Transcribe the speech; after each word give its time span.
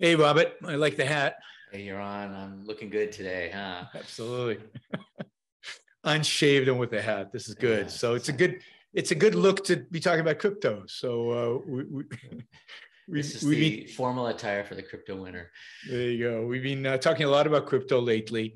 Hey, 0.00 0.14
Robert. 0.14 0.52
I 0.64 0.76
like 0.76 0.96
the 0.96 1.04
hat. 1.04 1.38
Hey, 1.72 1.88
Yaron. 1.88 2.32
I'm 2.32 2.64
looking 2.64 2.88
good 2.88 3.10
today, 3.10 3.50
huh? 3.52 3.86
Absolutely. 3.96 4.58
Unshaved 6.04 6.68
and 6.68 6.78
with 6.78 6.90
the 6.90 7.02
hat. 7.02 7.32
This 7.32 7.48
is 7.48 7.56
good. 7.56 7.86
Yeah, 7.86 7.90
so 7.90 8.14
it's 8.14 8.28
a 8.28 8.32
good 8.32 8.60
it's 8.94 9.10
a 9.10 9.16
good 9.16 9.34
look 9.34 9.64
to 9.64 9.84
be 9.90 9.98
talking 9.98 10.20
about 10.20 10.38
crypto. 10.38 10.84
So 10.86 11.30
uh, 11.32 11.58
we, 11.66 11.84
we, 11.84 12.04
we, 13.08 13.18
this 13.18 13.34
is 13.34 13.40
the 13.40 13.80
been, 13.80 13.88
formal 13.88 14.28
attire 14.28 14.62
for 14.62 14.76
the 14.76 14.84
crypto 14.84 15.20
winter. 15.20 15.50
There 15.90 16.02
you 16.02 16.30
go. 16.30 16.46
We've 16.46 16.62
been 16.62 16.86
uh, 16.86 16.98
talking 16.98 17.26
a 17.26 17.30
lot 17.30 17.48
about 17.48 17.66
crypto 17.66 18.00
lately. 18.00 18.54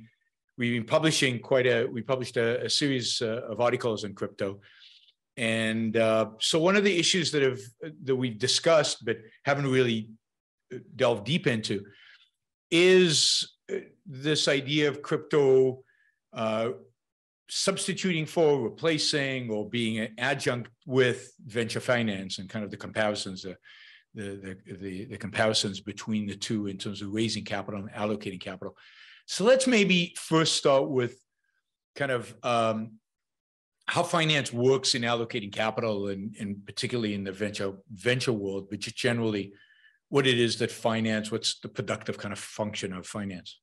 We've 0.57 0.75
been 0.81 0.87
publishing 0.87 1.41
quite 1.41 1.67
a. 1.67 1.87
We 1.87 2.03
published 2.03 2.37
a, 2.37 2.67
a 2.67 2.71
series 2.71 3.21
uh, 3.21 3.41
of 3.51 3.61
articles 3.61 4.05
on 4.05 4.15
crypto, 4.15 4.61
and 5.37 5.97
uh, 5.97 6.31
so 6.39 6.61
one 6.61 6.77
of 6.77 6.85
the 6.85 6.97
issues 6.97 7.33
that 7.33 7.43
have 7.43 7.59
that 8.05 8.15
we've 8.15 8.39
discussed 8.39 9.05
but 9.05 9.17
haven't 9.45 9.67
really 9.67 10.09
delved 10.97 11.25
deep 11.25 11.47
into 11.47 11.85
is 12.71 13.57
uh, 13.73 13.77
this 14.07 14.49
idea 14.49 14.89
of 14.89 15.03
crypto 15.03 15.83
uh, 16.33 16.71
substituting 17.49 18.25
for, 18.25 18.63
replacing, 18.63 19.51
or 19.51 19.69
being 19.69 19.99
an 19.99 20.15
adjunct 20.19 20.71
with 20.87 21.33
venture 21.45 21.81
finance 21.81 22.39
and 22.39 22.49
kind 22.49 22.65
of 22.65 22.71
the 22.71 22.77
comparisons, 22.77 23.43
the, 23.43 23.57
the, 24.15 24.57
the, 24.67 25.05
the, 25.05 25.17
comparisons 25.19 25.81
between 25.81 26.27
the 26.27 26.35
two 26.35 26.67
in 26.67 26.79
terms 26.79 27.03
of 27.03 27.13
raising 27.13 27.45
capital 27.45 27.81
and 27.81 27.91
allocating 27.93 28.41
capital. 28.41 28.75
So 29.27 29.45
let's 29.45 29.67
maybe 29.67 30.15
first 30.19 30.57
start 30.57 30.89
with 30.89 31.17
kind 31.95 32.11
of 32.11 32.35
um, 32.43 32.93
how 33.87 34.03
finance 34.03 34.53
works 34.53 34.95
in 34.95 35.03
allocating 35.03 35.53
capital 35.53 36.09
and, 36.09 36.35
and 36.41 36.65
particularly 36.65 37.15
in 37.15 37.25
the 37.25 37.33
venture 37.33 37.75
venture 37.91 38.33
world, 38.33 38.69
but 38.71 38.79
just 38.79 38.97
generally 38.97 39.53
what 40.13 40.27
it 40.27 40.39
is 40.39 40.59
that 40.59 40.71
finance, 40.71 41.33
what's 41.33 41.59
the 41.61 41.71
productive 41.71 42.19
kind 42.19 42.33
of 42.35 42.39
function 42.39 42.93
of 42.93 43.07
finance? 43.07 43.61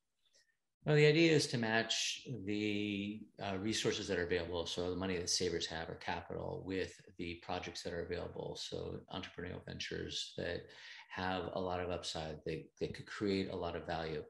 Well, 0.83 0.95
the 0.95 1.05
idea 1.05 1.31
is 1.31 1.45
to 1.47 1.59
match 1.59 2.23
the 2.47 3.19
uh, 3.39 3.57
resources 3.59 4.07
that 4.07 4.17
are 4.17 4.25
available, 4.25 4.65
so 4.65 4.89
the 4.89 4.95
money 4.95 5.15
that 5.17 5.29
savers 5.29 5.67
have 5.67 5.87
or 5.89 5.95
capital, 5.95 6.63
with 6.65 6.99
the 7.19 7.35
projects 7.43 7.83
that 7.83 7.93
are 7.93 8.03
available. 8.03 8.57
So 8.59 8.99
entrepreneurial 9.13 9.63
ventures 9.63 10.33
that 10.37 10.61
have 11.11 11.51
a 11.53 11.59
lot 11.59 11.81
of 11.81 11.91
upside, 11.91 12.39
they, 12.47 12.65
they 12.79 12.87
could 12.87 13.05
create 13.05 13.51
a 13.51 13.55
lot 13.55 13.75
of 13.75 13.85
value. 13.85 14.23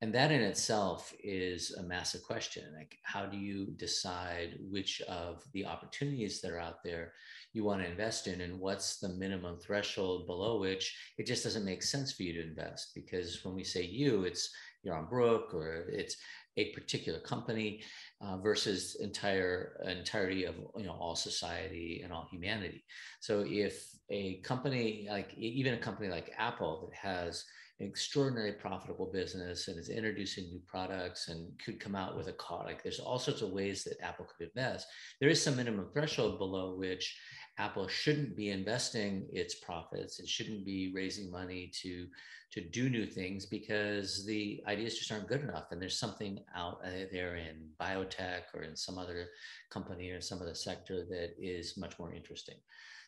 And 0.00 0.14
that 0.14 0.30
in 0.30 0.42
itself 0.42 1.12
is 1.24 1.72
a 1.72 1.82
massive 1.82 2.22
question. 2.22 2.64
Like, 2.76 2.98
how 3.02 3.26
do 3.26 3.36
you 3.36 3.72
decide 3.76 4.58
which 4.60 5.00
of 5.08 5.42
the 5.52 5.66
opportunities 5.66 6.40
that 6.40 6.52
are 6.52 6.60
out 6.60 6.84
there 6.84 7.14
you 7.54 7.64
want 7.64 7.82
to 7.82 7.90
invest 7.90 8.26
in, 8.26 8.40
and 8.40 8.58
what's 8.58 8.98
the 8.98 9.08
minimum 9.08 9.58
threshold 9.58 10.26
below 10.26 10.58
which 10.60 10.96
it 11.18 11.26
just 11.26 11.44
doesn't 11.44 11.64
make 11.64 11.82
sense 11.82 12.12
for 12.12 12.24
you 12.24 12.32
to 12.34 12.48
invest? 12.48 12.92
Because 12.94 13.44
when 13.44 13.54
we 13.54 13.64
say 13.64 13.82
you, 13.82 14.24
it's 14.24 14.50
Yaron 14.86 15.08
Brook 15.08 15.54
or 15.54 15.86
it's 15.88 16.16
a 16.56 16.72
particular 16.72 17.18
company 17.20 17.82
uh, 18.20 18.36
versus 18.38 18.96
entire 19.00 19.80
entirety 19.86 20.44
of 20.44 20.54
you 20.76 20.84
know 20.84 20.96
all 20.98 21.16
society 21.16 22.00
and 22.04 22.12
all 22.12 22.28
humanity. 22.30 22.84
So 23.20 23.44
if 23.46 23.88
a 24.10 24.40
company 24.42 25.08
like 25.10 25.34
even 25.36 25.74
a 25.74 25.78
company 25.78 26.08
like 26.08 26.32
Apple 26.38 26.88
that 26.88 26.96
has 26.96 27.44
an 27.80 27.86
extraordinarily 27.86 28.52
profitable 28.52 29.10
business 29.12 29.66
and 29.66 29.78
is 29.78 29.88
introducing 29.88 30.44
new 30.44 30.60
products 30.64 31.28
and 31.28 31.50
could 31.64 31.80
come 31.80 31.96
out 31.96 32.16
with 32.16 32.28
a 32.28 32.32
car 32.34 32.64
like 32.64 32.82
there's 32.82 33.00
all 33.00 33.18
sorts 33.18 33.42
of 33.42 33.50
ways 33.50 33.82
that 33.82 34.00
Apple 34.00 34.26
could 34.26 34.48
invest. 34.48 34.86
There 35.20 35.30
is 35.30 35.42
some 35.42 35.56
minimum 35.56 35.88
threshold 35.92 36.38
below 36.38 36.76
which 36.76 37.18
Apple 37.58 37.86
shouldn't 37.86 38.36
be 38.36 38.50
investing 38.50 39.26
its 39.32 39.54
profits. 39.54 40.18
It 40.18 40.28
shouldn't 40.28 40.64
be 40.64 40.92
raising 40.94 41.30
money 41.30 41.70
to 41.82 42.06
to 42.52 42.60
do 42.60 42.88
new 42.88 43.04
things 43.04 43.46
because 43.46 44.24
the 44.24 44.62
ideas 44.68 44.96
just 44.96 45.10
aren't 45.10 45.26
good 45.26 45.42
enough. 45.42 45.72
And 45.72 45.82
there's 45.82 45.98
something 45.98 46.38
out 46.54 46.82
there 47.10 47.34
in 47.34 47.68
biotech 47.80 48.42
or 48.54 48.62
in 48.62 48.76
some 48.76 48.96
other 48.96 49.26
company 49.70 50.10
or 50.10 50.20
some 50.20 50.40
other 50.40 50.54
sector 50.54 51.04
that 51.06 51.34
is 51.36 51.76
much 51.76 51.98
more 51.98 52.12
interesting. 52.12 52.54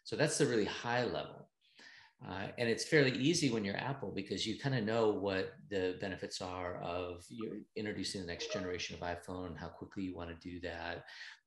So 0.02 0.16
that's 0.16 0.38
the 0.38 0.46
really 0.46 0.64
high 0.64 1.04
level. 1.04 1.48
Uh, 2.26 2.46
and 2.58 2.68
it's 2.68 2.84
fairly 2.84 3.12
easy 3.12 3.50
when 3.50 3.64
you're 3.64 3.76
Apple 3.76 4.10
because 4.10 4.46
you 4.46 4.58
kind 4.58 4.74
of 4.74 4.84
know 4.84 5.10
what 5.10 5.52
the 5.70 5.96
benefits 6.00 6.40
are 6.40 6.80
of 6.82 7.24
introducing 7.76 8.22
the 8.22 8.26
next 8.26 8.52
generation 8.52 8.96
of 8.96 9.02
iPhone, 9.02 9.56
how 9.56 9.68
quickly 9.68 10.04
you 10.04 10.16
want 10.16 10.30
to 10.30 10.48
do 10.48 10.58
that, 10.60 11.04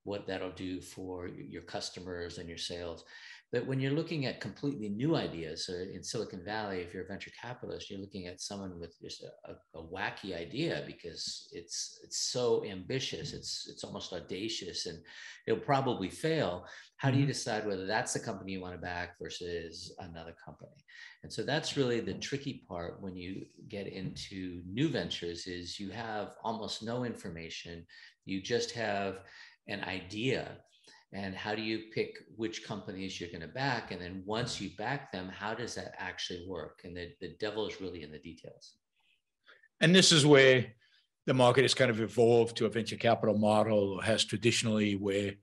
what 0.10 0.26
that'll 0.26 0.52
do 0.52 0.82
for 0.82 1.28
your 1.28 1.62
customers 1.62 2.40
and 2.40 2.50
your 2.50 2.58
sales. 2.58 3.06
But 3.52 3.66
when 3.66 3.80
you're 3.80 4.00
looking 4.00 4.28
at 4.28 4.42
completely 4.42 4.90
new 4.90 5.16
ideas, 5.16 5.66
so 5.66 5.74
in 5.74 6.04
Silicon 6.04 6.44
Valley, 6.46 6.82
if 6.82 6.94
you're 6.94 7.04
a 7.04 7.08
venture 7.08 7.32
capitalist, 7.42 7.90
you're 7.90 8.00
looking 8.00 8.28
at 8.28 8.42
someone 8.42 8.80
with 8.80 8.96
just 9.02 9.24
a, 9.24 9.54
a, 9.78 9.82
wacky 9.82 10.38
idea 10.38 10.84
because 10.86 11.50
it's 11.52 12.00
it's 12.04 12.32
so 12.32 12.64
ambitious, 12.64 13.34
it's 13.34 13.68
it's 13.72 13.84
almost 13.84 14.14
audacious, 14.14 14.86
and 14.86 15.00
it'll 15.48 15.60
probably 15.60 16.10
fail. 16.10 16.66
How 16.98 17.10
do 17.10 17.18
you 17.18 17.24
mm-hmm. 17.24 17.30
decide 17.30 17.66
whether 17.66 17.88
that's 17.88 18.14
the 18.14 18.20
company 18.20 18.52
you 18.52 18.62
want 18.62 18.76
to 18.76 18.82
back 18.82 19.18
versus 19.20 19.96
another 19.98 20.36
company? 20.46 20.78
And 21.24 21.34
so 21.34 21.42
that's 21.42 21.76
really 21.76 22.02
the 22.02 22.14
tricky 22.14 22.66
part 22.68 23.02
when 23.02 23.16
you 23.16 23.46
get 23.68 23.88
into 23.88 24.62
new 24.68 24.90
ventures 24.90 25.48
is 25.48 25.80
you 25.80 25.90
have 25.90 26.36
almost 26.44 26.84
no 26.84 27.04
information. 27.04 27.86
You 28.26 28.42
just 28.44 28.72
have 28.72 29.22
an 29.70 29.84
idea. 29.84 30.58
And 31.12 31.34
how 31.34 31.56
do 31.56 31.62
you 31.62 31.84
pick 31.94 32.18
which 32.36 32.64
companies 32.64 33.20
you're 33.20 33.30
going 33.30 33.42
to 33.42 33.48
back? 33.48 33.92
And 33.92 34.02
then 34.02 34.24
once 34.26 34.62
you 34.62 34.70
back 34.78 35.12
them 35.12 35.30
how 35.30 35.54
does 35.56 35.76
that 35.76 35.94
actually 35.98 36.46
work? 36.48 36.82
And 36.84 36.96
the, 36.96 37.12
the 37.20 37.36
devil 37.40 37.68
is 37.68 37.82
really 37.82 38.04
in 38.04 38.12
the 38.12 38.20
details. 38.20 38.74
And 39.82 39.96
this 39.96 40.12
is 40.12 40.26
where 40.26 40.66
the 41.26 41.34
market 41.34 41.64
has 41.64 41.74
kind 41.74 41.90
of 41.90 42.00
evolved 42.00 42.58
to 42.58 42.66
a 42.66 42.70
venture 42.70 42.96
capital 42.96 43.38
model 43.38 43.94
or 43.94 44.04
has 44.04 44.24
traditionally 44.24 44.96
where 44.96 45.34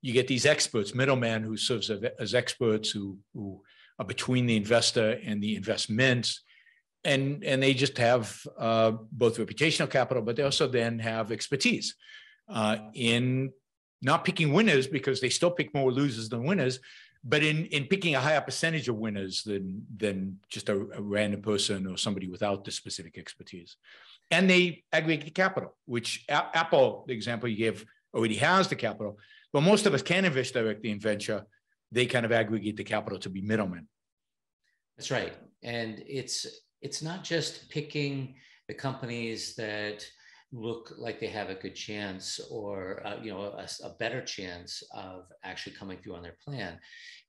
you 0.00 0.12
get 0.12 0.26
these 0.26 0.46
experts 0.46 0.94
middlemen 0.94 1.44
who 1.44 1.56
serves 1.56 1.90
as 2.18 2.34
experts 2.34 2.90
who, 2.90 3.18
who 3.32 3.62
are 3.98 4.04
between 4.04 4.46
the 4.46 4.56
investor 4.56 5.20
and 5.24 5.42
the 5.42 5.54
investments. 5.54 6.42
And 7.04 7.42
and 7.44 7.60
they 7.60 7.74
just 7.74 7.98
have 7.98 8.40
uh, 8.58 8.92
both 9.10 9.38
reputational 9.38 9.90
capital 9.90 10.22
but 10.22 10.36
they 10.36 10.44
also 10.44 10.68
then 10.68 11.00
have 11.00 11.32
expertise 11.32 11.96
uh, 12.48 12.76
in 12.94 13.52
not 14.02 14.24
picking 14.24 14.52
winners 14.52 14.86
because 14.86 15.20
they 15.20 15.28
still 15.28 15.50
pick 15.50 15.72
more 15.74 15.92
losers 15.92 16.28
than 16.28 16.44
winners, 16.44 16.80
but 17.24 17.42
in 17.42 17.66
in 17.66 17.86
picking 17.86 18.14
a 18.14 18.20
higher 18.20 18.40
percentage 18.40 18.88
of 18.88 18.96
winners 18.96 19.42
than 19.44 19.86
than 19.96 20.38
just 20.48 20.68
a, 20.68 20.74
a 20.94 21.00
random 21.00 21.40
person 21.40 21.86
or 21.86 21.96
somebody 21.96 22.28
without 22.28 22.64
the 22.64 22.70
specific 22.70 23.16
expertise. 23.16 23.76
And 24.30 24.50
they 24.50 24.82
aggregate 24.92 25.26
the 25.26 25.30
capital, 25.30 25.76
which 25.84 26.24
a- 26.28 26.56
Apple, 26.56 27.04
the 27.06 27.14
example 27.14 27.48
you 27.48 27.56
gave, 27.56 27.84
already 28.14 28.36
has 28.36 28.68
the 28.68 28.76
capital. 28.76 29.18
But 29.52 29.62
most 29.62 29.86
of 29.86 29.94
us 29.94 30.02
can 30.02 30.24
invest 30.24 30.54
directly 30.54 30.90
in 30.90 30.98
venture. 30.98 31.44
They 31.92 32.06
kind 32.06 32.24
of 32.24 32.32
aggregate 32.32 32.76
the 32.76 32.84
capital 32.84 33.18
to 33.20 33.30
be 33.30 33.42
middlemen. 33.42 33.86
That's 34.96 35.10
right, 35.10 35.34
and 35.62 36.02
it's 36.06 36.46
it's 36.80 37.02
not 37.02 37.22
just 37.22 37.68
picking 37.68 38.34
the 38.66 38.74
companies 38.74 39.54
that 39.56 40.04
look 40.52 40.92
like 40.98 41.18
they 41.18 41.28
have 41.28 41.48
a 41.48 41.54
good 41.54 41.74
chance 41.74 42.38
or 42.50 43.04
uh, 43.06 43.16
you 43.22 43.32
know 43.32 43.40
a, 43.40 43.66
a, 43.84 43.94
better 43.98 44.20
chance 44.20 44.82
of 44.94 45.24
actually 45.44 45.74
coming 45.74 45.98
through 45.98 46.14
on 46.14 46.22
their 46.22 46.36
plan. 46.44 46.78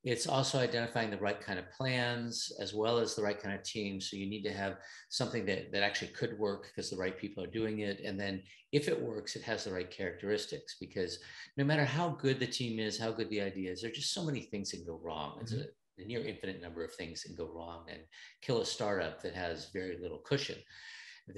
It's 0.04 0.26
also 0.26 0.58
identifying 0.58 1.10
the 1.10 1.16
right 1.16 1.40
kind 1.40 1.58
of 1.58 1.70
plans 1.70 2.52
as 2.60 2.74
well 2.74 2.98
as 2.98 3.14
the 3.14 3.22
right 3.22 3.40
kind 3.40 3.54
of 3.54 3.62
team. 3.62 3.98
So 3.98 4.16
you 4.16 4.28
need 4.28 4.42
to 4.42 4.52
have 4.52 4.76
something 5.08 5.46
that, 5.46 5.72
that 5.72 5.82
actually 5.82 6.08
could 6.08 6.38
work 6.38 6.66
because 6.66 6.90
the 6.90 6.98
right 6.98 7.18
people 7.18 7.42
are 7.42 7.48
doing 7.48 7.78
it. 7.78 8.00
And 8.04 8.20
then 8.20 8.42
if 8.72 8.88
it 8.88 9.00
works 9.00 9.36
it 9.36 9.42
has 9.42 9.64
the 9.64 9.72
right 9.72 9.90
characteristics 9.90 10.76
because 10.78 11.18
no 11.56 11.64
matter 11.64 11.84
how 11.84 12.10
good 12.20 12.38
the 12.38 12.46
team 12.46 12.78
is 12.78 12.98
how 12.98 13.12
good 13.12 13.30
the 13.30 13.40
idea 13.40 13.72
is 13.72 13.80
there 13.80 13.90
are 13.90 13.94
just 13.94 14.12
so 14.12 14.24
many 14.24 14.42
things 14.42 14.70
that 14.70 14.78
can 14.78 14.86
go 14.86 15.00
wrong. 15.02 15.38
It's 15.40 15.54
mm-hmm. 15.54 15.62
a, 16.00 16.02
a 16.02 16.06
near 16.06 16.22
infinite 16.26 16.60
number 16.60 16.84
of 16.84 16.92
things 16.92 17.22
that 17.22 17.28
can 17.28 17.36
go 17.36 17.50
wrong 17.50 17.86
and 17.88 18.00
kill 18.42 18.60
a 18.60 18.66
startup 18.66 19.22
that 19.22 19.34
has 19.34 19.70
very 19.72 19.96
little 19.98 20.18
cushion 20.18 20.56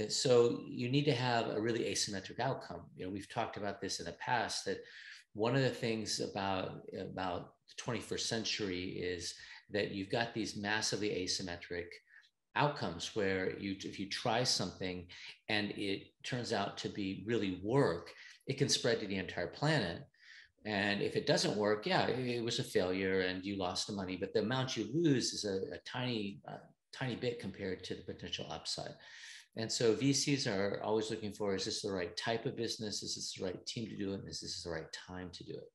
so 0.09 0.61
you 0.67 0.89
need 0.89 1.05
to 1.05 1.15
have 1.15 1.49
a 1.49 1.61
really 1.61 1.85
asymmetric 1.85 2.41
outcome. 2.41 2.83
You 2.97 3.07
know, 3.07 3.13
we've 3.13 3.33
talked 3.33 3.57
about 3.57 3.81
this 3.81 4.01
in 4.01 4.07
the 4.07 4.13
past 4.13 4.65
that 4.65 4.79
one 5.35 5.55
of 5.55 5.63
the 5.63 5.71
things 5.71 6.21
about 6.21 6.83
about 6.99 7.53
the 7.69 7.83
21st 7.83 8.21
century 8.21 8.85
is 8.99 9.35
that 9.71 9.91
you've 9.93 10.11
got 10.11 10.33
these 10.33 10.57
massively 10.57 11.11
asymmetric 11.11 11.87
outcomes 12.57 13.15
where 13.15 13.57
you 13.59 13.77
if 13.81 14.01
you 14.01 14.09
try 14.09 14.43
something 14.43 15.07
and 15.49 15.73
it 15.73 16.07
turns 16.23 16.53
out 16.53 16.79
to 16.79 16.89
be 16.89 17.23
really 17.27 17.61
work 17.63 18.13
it 18.47 18.57
can 18.57 18.69
spread 18.69 18.99
to 18.99 19.07
the 19.07 19.17
entire 19.17 19.49
planet 19.49 20.03
and 20.65 21.03
if 21.03 21.17
it 21.17 21.27
doesn't 21.27 21.57
work 21.59 21.85
yeah 21.85 22.07
it, 22.07 22.43
was 22.43 22.59
a 22.59 22.65
failure 22.65 23.21
and 23.21 23.45
you 23.45 23.57
lost 23.57 23.87
the 23.87 23.93
money 23.93 24.17
but 24.17 24.33
the 24.33 24.41
amount 24.41 24.75
you 24.75 24.89
lose 24.95 25.35
is 25.35 25.45
a, 25.45 25.75
a 25.75 25.79
tiny 25.85 26.41
uh, 26.49 26.57
tiny 26.95 27.15
bit 27.15 27.39
compared 27.39 27.85
to 27.85 27.95
the 27.95 28.03
potential 28.03 28.47
upside 28.51 28.95
and 29.57 29.73
so 29.73 29.95
VCs 29.95 30.47
are 30.47 30.81
always 30.83 31.11
looking 31.11 31.33
for 31.33 31.55
is 31.55 31.65
this 31.65 31.83
the 31.83 31.91
right 31.91 32.15
type 32.17 32.45
of 32.45 32.57
business? 32.57 33.03
Is 33.03 33.15
this 33.15 33.35
the 33.35 33.45
right 33.45 33.67
team 33.67 33.89
to 33.89 33.97
do 33.97 34.13
it? 34.13 34.21
Is 34.27 34.41
this 34.41 34.63
the 34.63 34.71
right 34.71 34.93
time 34.93 35.31
to 35.33 35.45
do 35.45 35.53
it? 35.53 35.71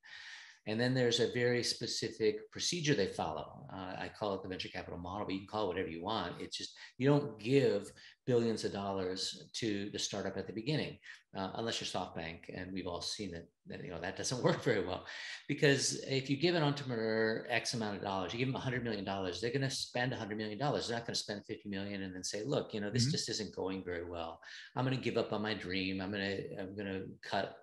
And 0.68 0.80
then 0.80 0.94
there's 0.94 1.20
a 1.20 1.32
very 1.34 1.64
specific 1.64 2.52
procedure 2.52 2.94
they 2.94 3.08
follow. 3.08 3.66
Uh, 3.74 3.96
I 3.98 4.12
call 4.18 4.36
it 4.36 4.44
the 4.44 4.50
venture 4.50 4.70
capital 4.70 5.00
model, 5.00 5.26
but 5.26 5.34
you 5.34 5.40
can 5.40 5.48
call 5.48 5.66
it 5.66 5.68
whatever 5.70 5.90
you 5.90 6.04
want. 6.04 6.40
It's 6.40 6.56
just 6.56 6.76
you 7.00 7.10
don't 7.10 7.40
give 7.40 7.92
billions 8.26 8.64
of 8.64 8.72
dollars 8.72 9.44
to 9.54 9.90
the 9.92 10.00
startup 10.00 10.38
at 10.38 10.48
the 10.48 10.54
beginning, 10.54 10.98
uh, 11.36 11.50
unless 11.56 11.80
you're 11.80 11.88
SoftBank, 11.88 12.40
and 12.54 12.72
we've 12.72 12.88
all 12.88 13.02
seen 13.02 13.32
that, 13.32 13.48
that 13.68 13.84
you 13.84 13.90
know 13.90 14.00
that 14.00 14.18
doesn't 14.18 14.44
work 14.48 14.64
very 14.64 14.86
well, 14.86 15.06
because 15.48 16.04
if 16.08 16.30
you 16.30 16.38
give 16.38 16.56
an 16.56 16.64
entrepreneur 16.64 17.46
X 17.50 17.74
amount 17.74 17.98
of 17.98 18.04
dollars, 18.04 18.34
you 18.34 18.40
give 18.40 18.48
them 18.48 18.54
100 18.54 18.84
million 18.84 19.04
dollars, 19.06 19.42
they're 19.42 19.52
going 19.52 19.62
to 19.62 19.70
spend 19.70 20.12
100 20.12 20.38
million 20.38 20.58
dollars. 20.58 20.88
They're 20.88 20.98
not 20.98 21.08
going 21.08 21.16
to 21.16 21.20
spend 21.20 21.46
50 21.46 21.70
million 21.70 22.04
and 22.04 22.14
then 22.14 22.24
say, 22.24 22.44
look, 22.46 22.74
you 22.74 22.82
know, 22.82 22.92
this 22.92 23.04
mm-hmm. 23.04 23.12
just 23.12 23.30
isn't 23.30 23.56
going 23.56 23.84
very 23.84 24.04
well. 24.04 24.40
I'm 24.76 24.86
going 24.86 24.98
to 24.98 25.04
give 25.04 25.18
up 25.18 25.34
on 25.34 25.42
my 25.42 25.54
dream. 25.54 26.02
I'm 26.02 26.12
going 26.12 26.24
to 26.24 26.60
I'm 26.60 26.76
going 26.76 26.88
to 26.88 27.06
cut 27.28 27.58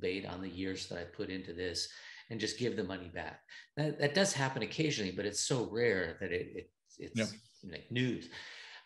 bait 0.00 0.26
on 0.26 0.42
the 0.42 0.48
years 0.48 0.88
that 0.88 0.98
I 0.98 1.04
put 1.04 1.30
into 1.30 1.52
this 1.52 1.88
and 2.30 2.40
just 2.40 2.58
give 2.58 2.76
the 2.76 2.84
money 2.84 3.10
back. 3.14 3.40
That, 3.76 4.00
that 4.00 4.14
does 4.14 4.32
happen 4.32 4.62
occasionally, 4.62 5.12
but 5.12 5.26
it's 5.26 5.40
so 5.40 5.68
rare 5.70 6.16
that 6.20 6.32
it, 6.32 6.48
it 6.54 6.70
it's 6.98 7.18
yep. 7.18 7.28
like 7.70 7.90
news. 7.90 8.28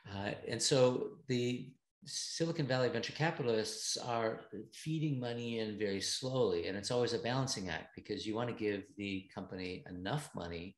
Uh, 0.08 0.32
and 0.49 0.61
so 0.61 1.08
the 1.29 1.70
Silicon 2.06 2.67
Valley 2.67 2.88
venture 2.88 3.12
capitalists 3.12 3.97
are 3.97 4.41
feeding 4.73 5.20
money 5.20 5.58
in 5.58 5.79
very 5.79 6.00
slowly. 6.00 6.67
And 6.67 6.76
it's 6.76 6.91
always 6.91 7.12
a 7.12 7.19
balancing 7.19 7.69
act 7.69 7.94
because 7.94 8.26
you 8.26 8.35
want 8.35 8.49
to 8.49 8.55
give 8.55 8.85
the 8.97 9.29
company 9.35 9.85
enough 9.88 10.31
money 10.35 10.76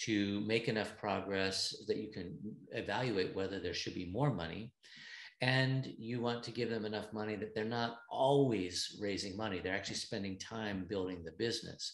to 0.00 0.40
make 0.40 0.68
enough 0.68 0.96
progress 0.98 1.74
that 1.88 1.96
you 1.96 2.10
can 2.12 2.38
evaluate 2.72 3.34
whether 3.34 3.58
there 3.58 3.74
should 3.74 3.94
be 3.94 4.10
more 4.12 4.32
money 4.32 4.72
and 5.40 5.92
you 5.98 6.20
want 6.20 6.42
to 6.42 6.50
give 6.50 6.70
them 6.70 6.84
enough 6.84 7.12
money 7.12 7.36
that 7.36 7.54
they're 7.54 7.64
not 7.64 7.98
always 8.10 8.96
raising 9.00 9.36
money 9.36 9.60
they're 9.60 9.74
actually 9.74 9.96
spending 9.96 10.38
time 10.38 10.86
building 10.88 11.22
the 11.24 11.32
business 11.32 11.92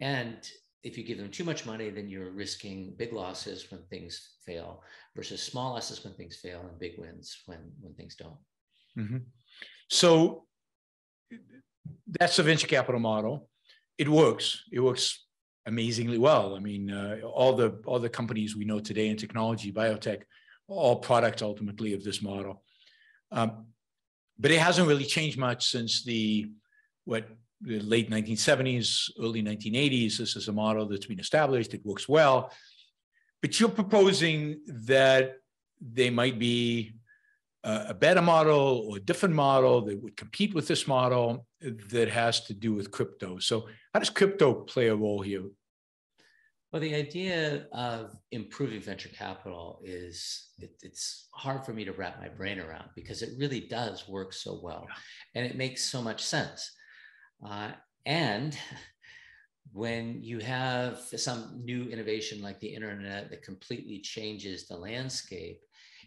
and 0.00 0.48
if 0.82 0.96
you 0.96 1.04
give 1.04 1.18
them 1.18 1.30
too 1.30 1.44
much 1.44 1.66
money 1.66 1.90
then 1.90 2.08
you're 2.08 2.30
risking 2.30 2.94
big 2.96 3.12
losses 3.12 3.70
when 3.70 3.82
things 3.90 4.36
fail 4.44 4.82
versus 5.14 5.42
small 5.42 5.74
losses 5.74 6.04
when 6.04 6.14
things 6.14 6.36
fail 6.36 6.60
and 6.68 6.78
big 6.78 6.98
wins 6.98 7.42
when 7.46 7.58
when 7.80 7.94
things 7.94 8.16
don't. 8.16 8.38
Mm-hmm. 8.98 9.18
so 9.88 10.44
that's 12.18 12.36
the 12.36 12.42
venture 12.42 12.66
capital 12.66 13.00
model. 13.00 13.48
It 13.96 14.08
works. 14.08 14.64
It 14.72 14.80
works 14.80 15.26
amazingly 15.66 16.18
well. 16.18 16.56
I 16.56 16.58
mean 16.58 16.90
uh, 16.90 17.18
all 17.24 17.54
the 17.54 17.80
all 17.84 17.98
the 17.98 18.08
companies 18.08 18.56
we 18.56 18.64
know 18.64 18.80
today 18.80 19.08
in 19.08 19.16
technology 19.16 19.72
biotech 19.72 20.22
all 20.70 20.96
products 20.96 21.42
ultimately 21.42 21.92
of 21.92 22.04
this 22.04 22.22
model. 22.22 22.62
Um, 23.32 23.66
but 24.38 24.50
it 24.50 24.58
hasn't 24.58 24.88
really 24.88 25.04
changed 25.04 25.38
much 25.38 25.68
since 25.68 26.02
the 26.02 26.50
what 27.04 27.28
the 27.60 27.80
late 27.80 28.10
1970s, 28.10 29.10
early 29.20 29.42
1980s. 29.42 30.18
This 30.18 30.36
is 30.36 30.48
a 30.48 30.52
model 30.52 30.86
that's 30.86 31.06
been 31.06 31.20
established. 31.20 31.74
It 31.74 31.84
works 31.84 32.08
well. 32.08 32.52
But 33.42 33.58
you're 33.58 33.68
proposing 33.68 34.60
that 34.66 35.36
they 35.80 36.10
might 36.10 36.38
be 36.38 36.94
a, 37.64 37.86
a 37.88 37.94
better 37.94 38.22
model 38.22 38.86
or 38.88 38.96
a 38.96 39.00
different 39.00 39.34
model 39.34 39.82
that 39.82 40.02
would 40.02 40.16
compete 40.16 40.54
with 40.54 40.68
this 40.68 40.86
model 40.86 41.46
that 41.60 42.08
has 42.08 42.40
to 42.46 42.54
do 42.54 42.74
with 42.74 42.90
crypto. 42.90 43.38
So, 43.38 43.68
how 43.92 44.00
does 44.00 44.10
crypto 44.10 44.54
play 44.54 44.88
a 44.88 44.96
role 44.96 45.20
here? 45.20 45.44
Well, 46.72 46.80
the 46.80 46.94
idea 46.94 47.66
of 47.72 48.16
improving 48.30 48.80
venture 48.80 49.08
capital 49.08 49.80
is 49.82 50.50
it, 50.58 50.70
it's 50.82 51.28
hard 51.34 51.64
for 51.64 51.72
me 51.72 51.84
to 51.84 51.92
wrap 51.92 52.20
my 52.20 52.28
brain 52.28 52.60
around 52.60 52.90
because 52.94 53.22
it 53.22 53.30
really 53.38 53.60
does 53.60 54.08
work 54.08 54.32
so 54.32 54.60
well 54.62 54.86
and 55.34 55.44
it 55.44 55.56
makes 55.56 55.84
so 55.84 56.00
much 56.00 56.22
sense. 56.24 56.70
Uh, 57.44 57.72
and 58.06 58.56
when 59.72 60.22
you 60.22 60.38
have 60.40 60.98
some 60.98 61.60
new 61.64 61.88
innovation 61.88 62.42
like 62.42 62.58
the 62.60 62.74
internet 62.74 63.30
that 63.30 63.42
completely 63.42 64.00
changes 64.00 64.66
the 64.66 64.76
landscape, 64.76 65.60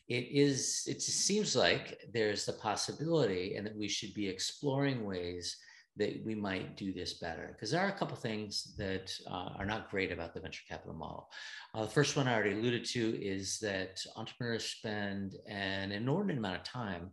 it 0.09 0.27
is 0.31 0.83
it 0.85 1.01
seems 1.01 1.56
like 1.56 2.01
there's 2.13 2.45
the 2.45 2.53
possibility 2.53 3.56
and 3.56 3.65
that 3.65 3.77
we 3.77 3.88
should 3.88 4.13
be 4.13 4.27
exploring 4.27 5.06
ways 5.06 5.57
that 5.95 6.21
we 6.25 6.33
might 6.33 6.75
do 6.75 6.91
this 6.91 7.13
better 7.13 7.51
because 7.53 7.69
there 7.69 7.81
are 7.81 7.89
a 7.89 7.97
couple 7.97 8.18
things 8.18 8.74
that 8.77 9.13
uh, 9.27 9.50
are 9.57 9.65
not 9.65 9.91
great 9.91 10.12
about 10.12 10.33
the 10.33 10.39
venture 10.39 10.63
capital 10.68 10.95
model. 10.95 11.30
Uh, 11.74 11.83
the 11.83 11.91
first 11.91 12.18
one 12.18 12.27
I 12.27 12.33
already 12.33 12.53
alluded 12.53 12.83
to 12.85 13.24
is 13.24 13.59
that 13.59 14.01
entrepreneurs 14.15 14.65
spend 14.65 15.35
an 15.47 15.91
inordinate 15.91 16.39
amount 16.39 16.57
of 16.57 16.63
time 16.63 17.12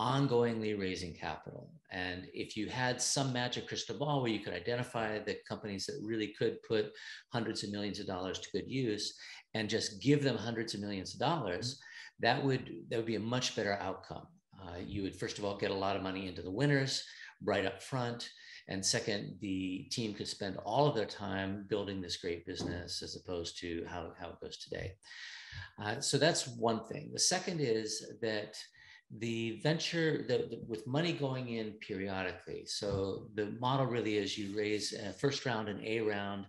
ongoingly 0.00 0.78
raising 0.78 1.14
capital. 1.14 1.70
And 1.90 2.26
if 2.34 2.56
you 2.56 2.68
had 2.68 3.00
some 3.00 3.32
magic 3.32 3.68
crystal 3.68 3.96
ball 3.96 4.20
where 4.20 4.30
you 4.30 4.40
could 4.40 4.52
identify 4.52 5.18
the 5.18 5.38
companies 5.48 5.86
that 5.86 6.00
really 6.02 6.34
could 6.38 6.62
put 6.62 6.92
hundreds 7.32 7.64
of 7.64 7.70
millions 7.70 8.00
of 8.00 8.06
dollars 8.06 8.38
to 8.40 8.50
good 8.50 8.68
use 8.68 9.16
and 9.54 9.70
just 9.70 10.02
give 10.02 10.22
them 10.22 10.36
hundreds 10.36 10.74
of 10.74 10.80
millions 10.80 11.14
of 11.14 11.20
dollars, 11.20 11.80
that 12.20 12.42
would 12.42 12.70
that 12.88 12.96
would 12.96 13.06
be 13.06 13.16
a 13.16 13.20
much 13.20 13.56
better 13.56 13.74
outcome. 13.80 14.26
Uh, 14.60 14.78
you 14.84 15.02
would 15.02 15.16
first 15.16 15.38
of 15.38 15.44
all 15.44 15.56
get 15.56 15.70
a 15.70 15.74
lot 15.74 15.96
of 15.96 16.02
money 16.02 16.26
into 16.26 16.42
the 16.42 16.50
winners 16.50 17.04
right 17.44 17.66
up 17.66 17.82
front. 17.82 18.30
And 18.68 18.84
second, 18.84 19.36
the 19.40 19.86
team 19.92 20.12
could 20.12 20.26
spend 20.26 20.56
all 20.64 20.88
of 20.88 20.96
their 20.96 21.06
time 21.06 21.66
building 21.68 22.00
this 22.00 22.16
great 22.16 22.44
business 22.44 23.00
as 23.02 23.14
opposed 23.14 23.58
to 23.60 23.84
how, 23.88 24.12
how 24.18 24.30
it 24.30 24.40
goes 24.40 24.56
today. 24.56 24.92
Uh, 25.80 26.00
so 26.00 26.18
that's 26.18 26.48
one 26.48 26.84
thing. 26.86 27.10
The 27.12 27.20
second 27.20 27.60
is 27.60 28.04
that 28.22 28.56
the 29.18 29.60
venture 29.62 30.24
the, 30.28 30.48
the, 30.50 30.60
with 30.66 30.86
money 30.86 31.12
going 31.12 31.48
in 31.48 31.72
periodically. 31.80 32.64
So 32.66 33.28
the 33.34 33.46
model 33.60 33.86
really 33.86 34.16
is 34.16 34.36
you 34.36 34.56
raise 34.56 34.92
a 34.92 35.12
first 35.12 35.46
round 35.46 35.68
and 35.68 35.82
A 35.84 36.00
round. 36.00 36.46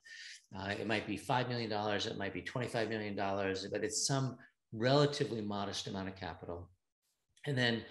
Uh, 0.57 0.69
it 0.69 0.87
might 0.87 1.05
be 1.05 1.17
$5 1.17 1.49
million, 1.49 1.71
it 1.71 2.17
might 2.17 2.33
be 2.33 2.41
$25 2.41 2.89
million, 2.89 3.15
but 3.15 3.83
it's 3.83 4.07
some 4.07 4.37
relatively 4.73 5.41
modest 5.41 5.87
amount 5.87 6.07
of 6.07 6.15
capital. 6.15 6.69
And 7.45 7.57
then 7.57 7.83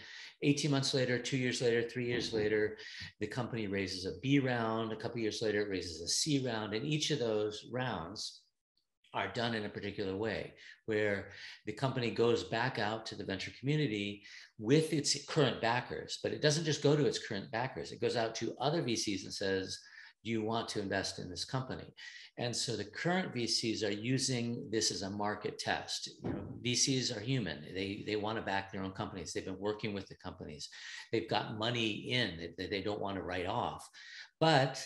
18 0.43 0.71
months 0.71 0.95
later, 0.95 1.19
two 1.19 1.37
years 1.37 1.63
later, 1.63 1.83
three 1.89 2.07
years 2.07 2.33
later, 2.33 2.77
the 3.21 3.27
company 3.27 3.67
raises 3.67 4.05
a 4.05 4.19
B 4.21 4.39
round. 4.39 4.93
A 4.93 4.97
couple 4.97 5.19
years 5.21 5.41
later, 5.43 5.63
it 5.63 5.71
raises 5.71 6.01
a 6.01 6.09
C 6.09 6.45
round. 6.47 6.75
And 6.75 6.85
each 6.85 7.11
of 7.11 7.19
those 7.19 7.67
rounds 7.73 8.43
are 9.17 9.33
done 9.33 9.55
in 9.55 9.65
a 9.65 9.69
particular 9.69 10.15
way, 10.15 10.53
where 10.85 11.31
the 11.65 11.73
company 11.73 12.11
goes 12.11 12.45
back 12.45 12.79
out 12.79 13.07
to 13.07 13.15
the 13.15 13.25
venture 13.25 13.51
community 13.59 14.23
with 14.59 14.93
its 14.93 15.25
current 15.25 15.61
backers, 15.61 16.19
but 16.23 16.33
it 16.33 16.43
doesn't 16.43 16.67
just 16.67 16.83
go 16.83 16.95
to 16.95 17.07
its 17.07 17.27
current 17.27 17.51
backers. 17.51 17.93
It 17.93 18.01
goes 18.01 18.15
out 18.15 18.35
to 18.37 18.55
other 18.61 18.83
VCs 18.83 19.25
and 19.25 19.33
says, 19.33 19.79
do 20.23 20.31
you 20.31 20.43
want 20.43 20.69
to 20.69 20.81
invest 20.81 21.19
in 21.19 21.31
this 21.31 21.47
company? 21.47 21.95
And 22.37 22.55
so 22.55 22.77
the 22.77 22.85
current 22.85 23.35
VCs 23.35 23.83
are 23.83 23.93
using 23.93 24.69
this 24.71 24.91
as 24.91 25.01
a 25.01 25.09
market 25.09 25.59
test. 25.59 26.11
You 26.23 26.31
know, 26.31 26.43
VCs 26.63 27.17
are 27.17 27.21
human. 27.21 27.65
They, 27.75 28.05
they 28.07 28.17
want 28.17 28.37
to 28.37 28.45
back 28.45 28.71
their 28.71 28.83
own 28.83 28.93
companies. 28.93 29.33
They've 29.33 29.45
been 29.45 29.59
working 29.59 29.95
with 29.95 30.07
the 30.09 30.17
companies. 30.17 30.69
They've 31.11 31.31
got 31.31 31.57
money 31.57 32.13
in 32.13 32.51
that 32.59 32.71
they 32.71 32.83
don't 32.83 33.01
want 33.01 33.17
to 33.17 33.23
write 33.23 33.47
off. 33.47 33.89
But 34.41 34.85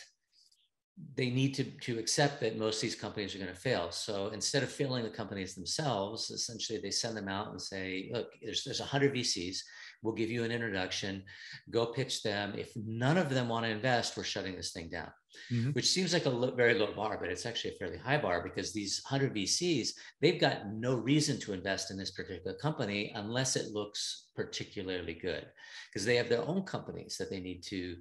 they 1.17 1.31
need 1.31 1.55
to, 1.55 1.65
to 1.65 1.99
accept 1.99 2.41
that 2.41 2.59
most 2.59 2.77
of 2.77 2.83
these 2.83 2.95
companies 2.95 3.35
are 3.35 3.39
going 3.39 3.53
to 3.53 3.59
fail. 3.59 3.91
So 3.91 4.29
instead 4.29 4.63
of 4.63 4.71
failing 4.71 5.05
the 5.05 5.11
companies 5.11 5.55
themselves, 5.55 6.31
essentially 6.31 6.79
they 6.79 6.91
send 6.91 7.17
them 7.17 7.29
out 7.29 7.51
and 7.51 7.61
say, 7.61 8.11
look, 8.13 8.29
there's, 8.43 8.65
there's 8.65 8.81
100 8.81 9.15
VCs. 9.15 9.59
We'll 10.03 10.15
give 10.15 10.31
you 10.31 10.45
an 10.45 10.53
introduction. 10.53 11.23
Go 11.71 11.87
pitch 11.87 12.23
them. 12.23 12.55
If 12.57 12.73
none 12.75 13.19
of 13.19 13.29
them 13.29 13.49
want 13.49 13.67
to 13.67 13.71
invest, 13.71 14.17
we're 14.17 14.25
shutting 14.25 14.57
this 14.57 14.73
thing 14.73 14.89
down, 14.89 15.11
mm-hmm. 15.53 15.71
which 15.71 15.89
seems 15.91 16.13
like 16.13 16.25
a 16.25 16.31
lo- 16.31 16.55
very 16.55 16.75
low 16.75 16.95
bar, 16.95 17.19
but 17.21 17.31
it's 17.31 17.45
actually 17.45 17.73
a 17.75 17.79
fairly 17.79 17.99
high 17.99 18.19
bar 18.19 18.43
because 18.43 18.73
these 18.73 19.03
100 19.09 19.35
VCs, 19.35 19.91
they've 20.21 20.41
got 20.41 20.73
no 20.73 20.95
reason 20.95 21.39
to 21.41 21.53
invest 21.53 21.91
in 21.91 21.99
this 21.99 22.13
particular 22.13 22.57
company 22.57 23.13
unless 23.15 23.57
it 23.57 23.73
looks 23.73 24.29
particularly 24.35 25.15
good 25.15 25.47
because 25.93 26.07
they 26.07 26.17
have 26.17 26.29
their 26.29 26.47
own 26.47 26.63
companies 26.63 27.17
that 27.19 27.31
they 27.31 27.41
need 27.41 27.63
to 27.65 27.97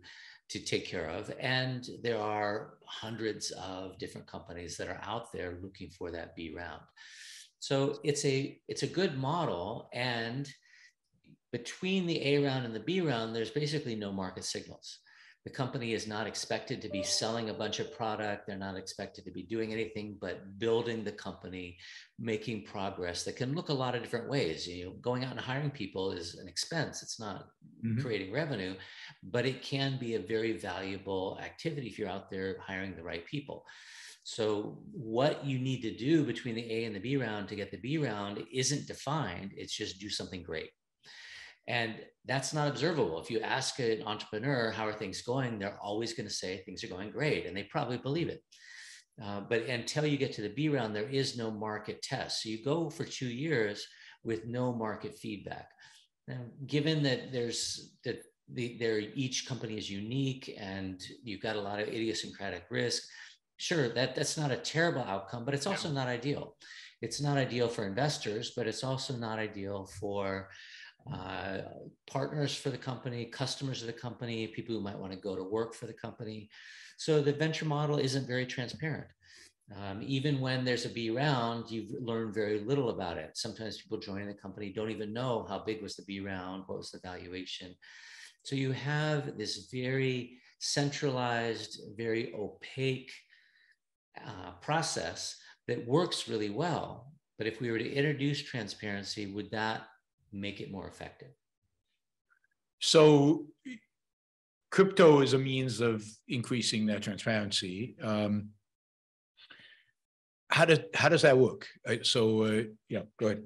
to 0.50 0.60
take 0.60 0.86
care 0.86 1.08
of. 1.08 1.32
And 1.40 1.88
there 2.02 2.20
are 2.20 2.74
hundreds 2.86 3.52
of 3.52 3.98
different 4.00 4.28
companies 4.28 4.78
that 4.78 4.88
are 4.88 5.00
out 5.04 5.32
there 5.32 5.60
looking 5.62 5.90
for 5.90 6.12
that 6.12 6.36
B 6.36 6.54
round. 6.56 6.82
So 7.60 8.00
it's 8.04 8.26
a 8.26 8.60
it's 8.68 8.84
a 8.84 8.88
good 8.88 9.18
model. 9.18 9.90
And 9.94 10.50
between 11.52 12.06
the 12.06 12.26
A 12.26 12.44
round 12.44 12.66
and 12.66 12.76
the 12.76 12.80
B 12.80 13.02
round, 13.02 13.36
there's 13.36 13.52
basically 13.52 13.96
no 13.96 14.12
market 14.12 14.44
signals. 14.44 15.00
The 15.46 15.52
company 15.52 15.94
is 15.94 16.06
not 16.06 16.28
expected 16.28 16.82
to 16.82 16.90
be 16.90 17.02
selling 17.02 17.50
a 17.50 17.54
bunch 17.54 17.80
of 17.80 17.96
product. 17.96 18.46
They're 18.46 18.58
not 18.58 18.76
expected 18.76 19.24
to 19.24 19.32
be 19.32 19.44
doing 19.44 19.72
anything 19.72 20.18
but 20.20 20.60
building 20.60 21.04
the 21.04 21.14
company, 21.14 21.78
making 22.20 22.66
progress 22.66 23.24
that 23.24 23.38
can 23.38 23.56
look 23.56 23.70
a 23.70 23.74
lot 23.74 23.96
of 23.96 24.04
different 24.04 24.30
ways. 24.30 24.68
You 24.68 24.86
know, 24.86 24.92
going 25.02 25.24
out 25.24 25.32
and 25.32 25.40
hiring 25.40 25.72
people 25.72 26.12
is 26.12 26.36
an 26.36 26.48
expense. 26.48 27.02
It's 27.02 27.20
not 27.20 27.48
mm-hmm. 27.86 28.02
creating 28.02 28.34
revenue, 28.34 28.76
but 29.24 29.46
it 29.46 29.62
can 29.62 29.98
be 29.98 30.16
a 30.16 30.20
very 30.20 30.58
valuable 30.58 31.40
activity 31.42 31.88
if 31.88 31.98
you're 31.98 32.10
out 32.10 32.30
there 32.30 32.58
hiring 32.60 32.96
the 32.96 33.04
right 33.04 33.26
people. 33.26 33.66
So, 34.24 34.78
what 34.92 35.46
you 35.46 35.58
need 35.58 35.82
to 35.82 35.96
do 35.96 36.24
between 36.24 36.56
the 36.56 36.72
A 36.72 36.84
and 36.84 36.96
the 36.96 37.00
B 37.00 37.16
round 37.16 37.48
to 37.48 37.56
get 37.56 37.72
the 37.72 37.78
B 37.78 37.98
round 37.98 38.44
isn't 38.54 38.88
defined. 38.88 39.54
It's 39.56 39.74
just 39.74 40.00
do 40.00 40.10
something 40.10 40.44
great. 40.44 40.70
And 41.70 41.96
that's 42.26 42.52
not 42.52 42.68
observable. 42.68 43.22
If 43.22 43.30
you 43.30 43.40
ask 43.42 43.80
an 43.80 44.02
entrepreneur, 44.06 44.72
how 44.72 44.88
are 44.88 44.94
things 44.94 45.22
going? 45.22 45.60
They're 45.60 45.80
always 45.82 46.14
going 46.14 46.28
to 46.28 46.34
say 46.34 46.58
things 46.58 46.84
are 46.84 46.88
going 46.88 47.12
great, 47.12 47.46
and 47.46 47.56
they 47.56 47.64
probably 47.64 47.98
believe 47.98 48.28
it. 48.28 48.42
Uh, 49.24 49.42
but 49.42 49.64
until 49.68 50.06
you 50.06 50.18
get 50.18 50.34
to 50.34 50.42
the 50.42 50.50
B 50.50 50.68
round, 50.68 50.96
there 50.96 51.08
is 51.08 51.38
no 51.38 51.52
market 51.52 52.02
test. 52.02 52.42
So 52.42 52.50
you 52.50 52.64
go 52.64 52.90
for 52.90 53.06
two 53.06 53.28
years 53.28 53.86
with 54.24 54.48
no 54.48 54.74
market 54.74 55.16
feedback. 55.18 55.70
Now, 56.28 56.42
given 56.66 57.04
that 57.04 57.32
there's 57.32 57.94
that 58.04 58.24
the, 58.52 58.78
they're 58.80 59.00
each 59.00 59.48
company 59.48 59.78
is 59.78 59.90
unique 59.90 60.56
and 60.60 61.00
you've 61.24 61.42
got 61.42 61.56
a 61.56 61.62
lot 61.62 61.80
of 61.80 61.88
idiosyncratic 61.88 62.66
risk, 62.72 63.04
sure 63.58 63.90
that 63.90 64.16
that's 64.16 64.38
not 64.38 64.52
a 64.52 64.58
terrible 64.58 65.04
outcome, 65.04 65.46
but 65.46 65.54
it's 65.54 65.68
also 65.68 65.90
not 65.90 66.08
ideal. 66.08 66.56
It's 67.02 67.22
not 67.22 67.38
ideal 67.38 67.68
for 67.68 67.86
investors, 67.86 68.54
but 68.56 68.68
it's 68.68 68.84
also 68.84 69.16
not 69.16 69.38
ideal 69.40 69.88
for 70.00 70.50
uh, 71.14 71.60
partners 72.08 72.56
for 72.56 72.70
the 72.70 72.78
company, 72.78 73.26
customers 73.26 73.82
of 73.82 73.88
the 73.88 73.94
company, 73.94 74.48
people 74.48 74.76
who 74.76 74.82
might 74.82 74.98
want 74.98 75.12
to 75.12 75.20
go 75.20 75.36
to 75.36 75.44
work 75.44 75.74
for 75.74 75.88
the 75.88 75.94
company. 75.94 76.50
So 76.98 77.22
the 77.22 77.34
venture 77.34 77.66
model 77.66 77.98
isn't 77.98 78.28
very 78.28 78.46
transparent. 78.46 79.08
Um, 79.76 80.02
even 80.04 80.40
when 80.40 80.66
there's 80.66 80.86
a 80.86 80.90
B 80.90 81.12
round, 81.12 81.70
you've 81.70 81.92
learned 82.02 82.34
very 82.34 82.60
little 82.60 82.90
about 82.90 83.18
it. 83.18 83.32
Sometimes 83.36 83.82
people 83.82 84.00
joining 84.00 84.28
the 84.28 84.34
company 84.34 84.72
don't 84.72 84.90
even 84.90 85.14
know 85.14 85.46
how 85.48 85.60
big 85.60 85.82
was 85.82 85.96
the 85.96 86.04
B 86.04 86.20
round, 86.20 86.64
what 86.66 86.80
was 86.80 86.92
the 86.92 87.00
valuation. 87.04 87.76
So 88.44 88.56
you 88.56 88.72
have 88.72 89.38
this 89.38 89.70
very 89.72 90.40
centralized, 90.60 91.82
very 91.96 92.34
opaque 92.34 93.12
uh, 94.26 94.52
process 94.62 95.38
that 95.68 95.88
works 95.88 96.28
really 96.28 96.50
well. 96.50 97.14
But 97.38 97.48
if 97.48 97.62
we 97.62 97.72
were 97.72 97.80
to 97.80 97.94
introduce 97.94 98.42
transparency, 98.42 99.28
would 99.28 99.52
that 99.52 99.84
make 100.32 100.62
it 100.62 100.72
more 100.72 100.88
effective? 100.88 101.30
So 102.80 103.46
crypto 104.72 105.22
is 105.22 105.34
a 105.34 105.38
means 105.38 105.82
of 105.82 106.04
increasing 106.28 106.86
that 106.88 107.04
transparency. 107.04 107.96
Um, 108.02 108.50
how 110.50 110.66
does 110.66 110.80
how 110.94 111.10
does 111.10 111.22
that 111.22 111.38
work? 111.38 111.68
So 112.04 112.44
uh, 112.44 112.64
yeah, 112.88 113.04
go 113.20 113.28
ahead. 113.28 113.44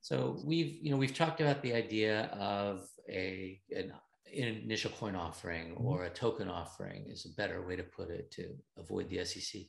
So 0.00 0.40
we've 0.44 0.78
you 0.82 0.90
know 0.90 0.96
we've 0.96 1.14
talked 1.14 1.40
about 1.40 1.62
the 1.62 1.74
idea 1.74 2.24
of 2.32 2.86
a 3.08 3.60
an, 3.70 3.92
an 4.36 4.48
initial 4.64 4.90
coin 4.90 5.14
offering 5.14 5.74
mm-hmm. 5.74 5.86
or 5.86 6.04
a 6.04 6.10
token 6.10 6.48
offering 6.48 7.06
is 7.08 7.26
a 7.26 7.34
better 7.40 7.66
way 7.66 7.76
to 7.76 7.84
put 7.84 8.10
it 8.10 8.30
to 8.32 8.54
avoid 8.76 9.08
the 9.08 9.24
SEC. 9.24 9.62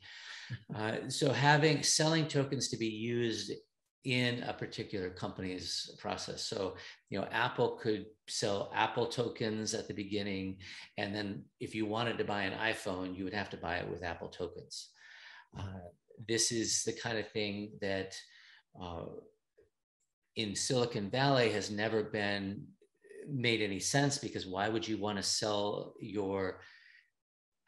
Uh, 0.76 1.10
so 1.10 1.32
having 1.32 1.84
selling 1.84 2.28
tokens 2.28 2.70
to 2.70 2.78
be 2.78 2.88
used 2.88 3.52
in 4.06 4.44
a 4.44 4.54
particular 4.54 5.10
company's 5.10 5.92
process. 6.00 6.44
So, 6.44 6.76
you 7.10 7.20
know, 7.20 7.28
Apple 7.32 7.80
could 7.82 8.06
sell 8.28 8.72
Apple 8.74 9.08
tokens 9.08 9.74
at 9.74 9.88
the 9.88 9.94
beginning, 9.94 10.58
and 10.98 11.14
then 11.14 11.44
if 11.60 11.74
you 11.74 11.88
wanted 11.88 12.18
to 12.20 12.24
buy 12.24 12.44
an 12.44 12.74
iPhone, 12.74 13.18
you 13.18 13.24
would 13.24 13.34
have 13.34 13.50
to 13.50 13.58
buy 13.58 13.78
it 13.78 13.90
with 13.90 14.04
Apple 14.04 14.30
tokens. 14.30 14.90
Uh, 15.58 15.90
this 16.28 16.52
is 16.52 16.84
the 16.84 16.94
kind 16.94 17.18
of 17.18 17.28
thing 17.32 17.72
that 17.82 18.16
uh, 18.80 19.06
in 20.36 20.56
Silicon 20.56 21.10
Valley 21.10 21.52
has 21.52 21.72
never 21.72 22.04
been 22.04 22.68
made 23.28 23.62
any 23.62 23.80
sense 23.80 24.20
because 24.20 24.46
why 24.46 24.70
would 24.70 24.88
you 24.88 24.98
want 24.98 25.18
to 25.18 25.24
sell 25.24 25.96
your 26.00 26.60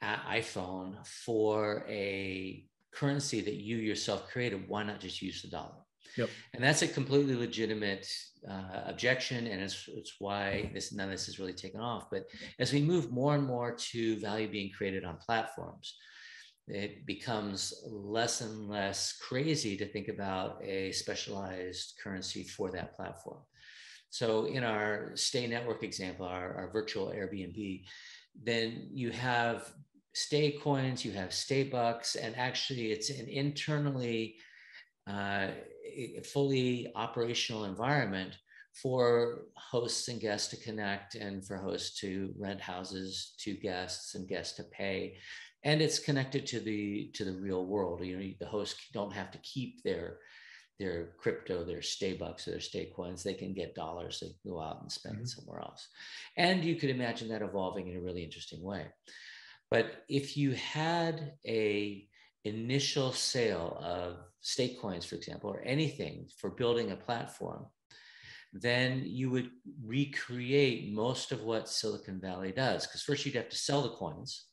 iPhone 0.03 1.05
for 1.07 1.83
a 1.89 2.63
currency 2.93 3.41
that 3.41 3.55
you 3.55 3.77
yourself 3.77 4.29
created? 4.29 4.67
Why 4.67 4.83
not 4.83 4.99
just 4.99 5.21
use 5.21 5.41
the 5.41 5.47
dollar? 5.47 5.86
Yep. 6.15 6.29
And 6.53 6.63
that's 6.63 6.81
a 6.81 6.87
completely 6.87 7.35
legitimate 7.35 8.07
uh, 8.49 8.81
objection, 8.85 9.47
and 9.47 9.61
it's, 9.61 9.87
it's 9.87 10.15
why 10.19 10.71
this 10.73 10.93
none 10.93 11.05
of 11.05 11.11
this 11.11 11.25
has 11.25 11.39
really 11.39 11.53
taken 11.53 11.81
off. 11.81 12.09
But 12.09 12.25
as 12.59 12.71
we 12.71 12.81
move 12.81 13.11
more 13.11 13.35
and 13.35 13.45
more 13.45 13.75
to 13.91 14.19
value 14.19 14.49
being 14.49 14.71
created 14.71 15.03
on 15.05 15.17
platforms, 15.17 15.95
it 16.67 17.05
becomes 17.05 17.73
less 17.89 18.41
and 18.41 18.67
less 18.67 19.13
crazy 19.13 19.77
to 19.77 19.87
think 19.87 20.07
about 20.07 20.61
a 20.63 20.91
specialized 20.91 21.93
currency 22.03 22.43
for 22.43 22.71
that 22.71 22.95
platform. 22.95 23.39
So 24.09 24.45
in 24.45 24.63
our 24.63 25.11
Stay 25.15 25.47
Network 25.47 25.83
example, 25.83 26.25
our, 26.25 26.53
our 26.55 26.69
virtual 26.71 27.07
Airbnb, 27.07 27.83
then 28.41 28.89
you 28.91 29.11
have 29.11 29.71
stay 30.13 30.51
coins, 30.51 31.05
you 31.05 31.11
have 31.11 31.33
stay 31.33 31.63
bucks, 31.63 32.15
and 32.15 32.35
actually 32.35 32.91
it's 32.91 33.09
an 33.09 33.27
internally 33.27 34.35
uh, 35.07 35.47
fully 36.23 36.91
operational 36.95 37.65
environment 37.65 38.37
for 38.81 39.45
hosts 39.55 40.07
and 40.07 40.21
guests 40.21 40.49
to 40.49 40.57
connect 40.57 41.15
and 41.15 41.45
for 41.45 41.57
hosts 41.57 41.99
to 41.99 42.33
rent 42.37 42.61
houses 42.61 43.33
to 43.39 43.53
guests 43.53 44.15
and 44.15 44.27
guests 44.27 44.55
to 44.57 44.63
pay. 44.65 45.17
And 45.63 45.81
it's 45.81 45.99
connected 45.99 46.45
to 46.47 46.59
the 46.59 47.09
to 47.15 47.25
the 47.25 47.33
real 47.33 47.65
world. 47.65 48.05
You 48.05 48.17
know 48.17 48.29
the 48.39 48.45
hosts 48.45 48.79
don't 48.93 49.13
have 49.13 49.31
to 49.31 49.39
keep 49.39 49.83
their 49.83 50.19
their 50.79 51.09
crypto 51.17 51.63
their 51.63 51.81
stay 51.81 52.13
bucks 52.13 52.47
or 52.47 52.51
their 52.51 52.59
stay 52.59 52.91
coins. 52.95 53.23
They 53.23 53.33
can 53.33 53.53
get 53.53 53.73
dollars. 53.73 54.19
They 54.19 54.27
can 54.27 54.51
go 54.51 54.61
out 54.61 54.81
and 54.81 54.91
spend 54.91 55.15
mm-hmm. 55.15 55.23
it 55.23 55.29
somewhere 55.29 55.61
else. 55.61 55.87
And 56.37 56.63
you 56.63 56.75
could 56.75 56.91
imagine 56.91 57.29
that 57.29 57.41
evolving 57.41 57.87
in 57.87 57.97
a 57.97 58.01
really 58.01 58.23
interesting 58.23 58.61
way. 58.61 58.85
But 59.71 60.03
if 60.07 60.37
you 60.37 60.51
had 60.51 61.33
a 61.45 62.07
initial 62.45 63.11
sale 63.11 63.77
of 63.81 64.17
stay 64.47 64.69
coins, 64.75 65.03
for 65.03 65.15
example, 65.15 65.49
or 65.49 65.61
anything 65.65 66.25
for 66.37 66.49
building 66.49 66.91
a 66.91 66.95
platform, 66.95 67.65
then 68.53 69.03
you 69.05 69.29
would 69.29 69.49
recreate 69.83 70.93
most 70.93 71.33
of 71.33 71.43
what 71.43 71.67
Silicon 71.67 72.21
Valley 72.21 72.53
does. 72.53 72.87
Because 72.87 73.01
first 73.01 73.25
you'd 73.25 73.35
have 73.35 73.49
to 73.49 73.57
sell 73.57 73.81
the 73.81 73.89
coins. 73.89 74.45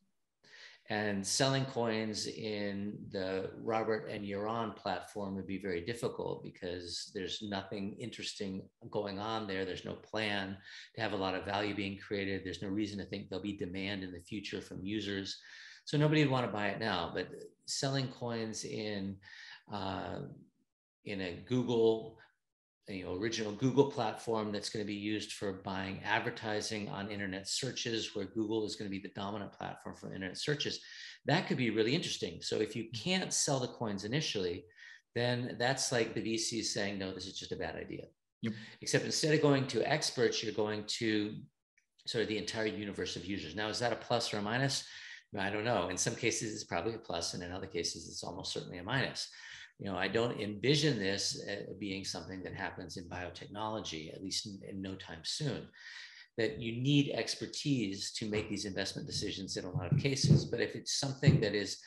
And 0.91 1.25
selling 1.25 1.65
coins 1.65 2.27
in 2.27 2.99
the 3.13 3.51
Robert 3.63 4.11
and 4.11 4.25
Yaron 4.25 4.75
platform 4.75 5.37
would 5.37 5.47
be 5.47 5.63
very 5.63 5.81
difficult 5.81 6.43
because 6.43 7.13
there's 7.15 7.41
nothing 7.41 7.97
interesting 8.01 8.69
going 8.91 9.21
on 9.21 9.47
there. 9.47 9.65
There's 9.65 9.87
no 9.87 9.95
plan 9.95 10.57
to 10.97 11.01
have 11.01 11.13
a 11.13 11.17
lot 11.25 11.37
of 11.37 11.47
value 11.47 11.75
being 11.75 11.99
created. 11.99 12.43
There's 12.45 12.63
no 12.63 12.69
reason 12.69 12.99
to 12.99 13.05
think 13.05 13.29
there'll 13.31 13.43
be 13.43 13.57
demand 13.57 14.03
in 14.03 14.13
the 14.13 14.21
future 14.21 14.61
from 14.61 14.85
users. 14.85 15.39
So 15.85 15.97
nobody 15.97 16.23
would 16.23 16.33
want 16.33 16.47
to 16.47 16.53
buy 16.53 16.69
it 16.69 16.81
now. 16.81 17.13
But 17.15 17.29
selling 17.67 18.09
coins 18.09 18.65
in 18.65 19.17
uh, 19.73 20.21
in 21.05 21.21
a 21.21 21.43
Google, 21.47 22.19
you 22.89 23.05
know, 23.05 23.15
original 23.15 23.53
Google 23.53 23.91
platform 23.91 24.53
that's 24.53 24.69
going 24.69 24.85
to 24.85 24.87
be 24.87 24.95
used 24.99 25.33
for 25.33 25.53
buying 25.53 26.01
advertising 26.05 26.89
on 26.89 27.11
internet 27.11 27.49
searches, 27.49 28.15
where 28.15 28.27
Google 28.27 28.65
is 28.67 28.77
going 28.77 28.91
to 28.91 28.97
be 28.97 29.03
the 29.03 29.15
dominant 29.15 29.53
platform 29.53 29.95
for 29.95 30.15
internet 30.15 30.39
searches. 30.39 30.81
That 31.27 31.47
could 31.47 31.57
be 31.57 31.71
really 31.71 31.95
interesting. 31.95 32.41
So 32.43 32.57
if 32.57 32.77
you 32.77 32.87
can't 32.95 33.33
sell 33.33 33.61
the 33.61 33.69
coins 33.69 34.05
initially, 34.05 34.65
then 35.15 35.57
that's 35.59 35.93
like 35.93 36.15
the 36.15 36.21
VCs 36.21 36.65
saying, 36.65 36.99
no, 36.99 37.13
this 37.13 37.27
is 37.27 37.39
just 37.39 37.53
a 37.53 37.57
bad 37.57 37.77
idea. 37.77 38.05
Yep. 38.43 38.53
Except 38.83 39.05
instead 39.05 39.35
of 39.35 39.41
going 39.41 39.67
to 39.69 39.91
experts, 39.91 40.43
you're 40.43 40.53
going 40.53 40.85
to 40.99 41.35
sort 42.07 42.23
of 42.23 42.29
the 42.29 42.37
entire 42.37 42.67
universe 42.67 43.17
of 43.17 43.25
users. 43.25 43.55
Now, 43.55 43.69
is 43.69 43.79
that 43.79 43.93
a 43.93 43.97
plus 43.97 44.35
or 44.35 44.39
a 44.39 44.43
minus? 44.43 44.85
I 45.39 45.51
don't 45.51 45.65
know. 45.65 45.89
In 45.89 45.97
some 45.97 46.15
cases, 46.15 46.55
it's 46.55 46.65
probably 46.65 46.95
a 46.95 46.99
plus, 46.99 47.35
and 47.35 47.43
in 47.43 47.51
other 47.51 47.67
cases, 47.67 48.09
it's 48.09 48.23
almost 48.23 48.53
certainly 48.53 48.79
a 48.79 48.85
minus 48.85 49.31
you 49.79 49.91
know, 49.91 49.97
I 49.97 50.09
don't 50.09 50.41
envision 50.41 50.99
this 50.99 51.45
uh, 51.51 51.73
being 51.79 52.05
something 52.05 52.43
that 52.43 52.55
happens 52.55 52.97
in 52.97 53.09
biotechnology, 53.09 54.15
at 54.15 54.23
least 54.23 54.47
in, 54.47 54.61
in, 54.69 54.81
no 54.81 54.95
time 54.95 55.21
soon. 55.25 55.69
That 56.39 56.61
you 56.61 56.81
need 56.81 57.11
expertise 57.11 58.13
to 58.13 58.29
make 58.29 58.49
these 58.49 58.65
investment 58.65 59.07
decisions 59.07 59.57
in 59.57 59.65
a 59.65 59.71
lot 59.71 59.93
of 59.93 59.99
cases. 59.99 60.45
But 60.45 60.61
if 60.61 60.75
it's 60.75 60.99
something 60.99 61.41
that 61.41 61.55
is 61.55 61.79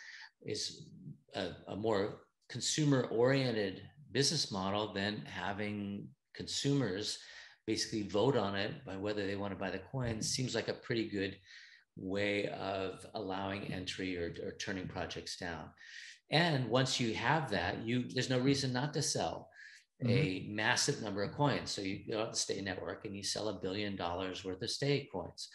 is 0.45 0.87
a, 1.33 1.49
a 1.67 1.75
more 1.75 2.21
consumer-oriented 2.49 3.81
business 4.11 4.51
model, 4.51 4.93
then 4.93 5.23
having 5.25 6.07
consumers 6.33 7.19
basically 7.65 8.03
vote 8.03 8.37
on 8.37 8.55
it 8.55 8.85
by 8.85 8.95
whether 8.95 9.27
they 9.27 9.35
want 9.35 9.51
to 9.51 9.59
buy 9.59 9.69
the 9.69 9.79
coin 9.79 10.21
seems 10.21 10.55
like 10.55 10.69
a 10.69 10.73
pretty 10.73 11.09
good 11.09 11.37
way 11.97 12.47
of 12.47 13.05
allowing 13.15 13.73
entry 13.73 14.17
or, 14.17 14.33
or 14.45 14.51
turning 14.53 14.87
projects 14.87 15.37
down. 15.37 15.65
And 16.29 16.69
once 16.69 16.99
you 16.99 17.13
have 17.13 17.49
that, 17.51 17.85
you 17.85 18.05
there's 18.13 18.29
no 18.29 18.39
reason 18.39 18.73
not 18.73 18.93
to 18.93 19.01
sell 19.01 19.49
mm-hmm. 20.03 20.11
a 20.11 20.47
massive 20.49 21.01
number 21.01 21.23
of 21.23 21.33
coins. 21.33 21.71
So 21.71 21.81
you 21.81 21.99
go 22.09 22.21
out 22.21 22.31
the 22.31 22.37
Stay 22.37 22.61
Network 22.61 23.05
and 23.05 23.15
you 23.15 23.23
sell 23.23 23.49
a 23.49 23.59
billion 23.61 23.95
dollars 23.95 24.43
worth 24.43 24.61
of 24.61 24.69
Stay 24.69 25.07
coins. 25.11 25.49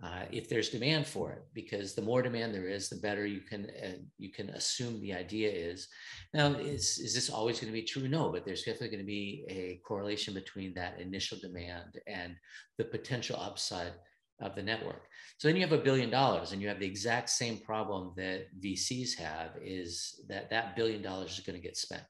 Uh, 0.00 0.22
if 0.30 0.48
there's 0.48 0.68
demand 0.68 1.04
for 1.04 1.32
it, 1.32 1.42
because 1.54 1.94
the 1.94 2.02
more 2.02 2.22
demand 2.22 2.54
there 2.54 2.68
is, 2.68 2.88
the 2.88 2.96
better 2.96 3.26
you 3.26 3.40
can 3.40 3.66
uh, 3.82 3.96
you 4.16 4.30
can 4.30 4.48
assume 4.50 5.00
the 5.00 5.12
idea 5.12 5.50
is. 5.50 5.88
Now, 6.32 6.52
is 6.52 6.98
is 6.98 7.14
this 7.14 7.30
always 7.30 7.58
going 7.58 7.72
to 7.72 7.80
be 7.80 7.82
true? 7.82 8.06
No, 8.06 8.30
but 8.30 8.44
there's 8.44 8.62
definitely 8.62 8.90
going 8.90 9.00
to 9.00 9.06
be 9.06 9.44
a 9.48 9.80
correlation 9.84 10.34
between 10.34 10.72
that 10.74 11.00
initial 11.00 11.38
demand 11.40 12.00
and 12.06 12.36
the 12.76 12.84
potential 12.84 13.40
upside 13.40 13.92
of 14.40 14.54
the 14.54 14.62
network. 14.62 15.02
So 15.38 15.48
then 15.48 15.56
you 15.56 15.62
have 15.62 15.72
a 15.72 15.82
billion 15.82 16.10
dollars 16.10 16.52
and 16.52 16.62
you 16.62 16.68
have 16.68 16.80
the 16.80 16.86
exact 16.86 17.30
same 17.30 17.58
problem 17.58 18.12
that 18.16 18.46
VCs 18.60 19.16
have 19.18 19.50
is 19.62 20.20
that 20.28 20.50
that 20.50 20.76
billion 20.76 21.02
dollars 21.02 21.32
is 21.32 21.40
going 21.40 21.60
to 21.60 21.62
get 21.62 21.76
spent. 21.76 22.04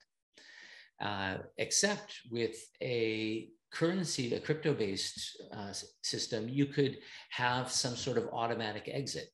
Uh, 1.00 1.38
except 1.58 2.14
with 2.30 2.56
a 2.82 3.48
currency, 3.70 4.34
a 4.34 4.40
crypto 4.40 4.74
based 4.74 5.40
uh, 5.54 5.72
system, 6.02 6.48
you 6.48 6.66
could 6.66 6.98
have 7.30 7.70
some 7.70 7.94
sort 7.94 8.18
of 8.18 8.28
automatic 8.32 8.88
exit. 8.92 9.28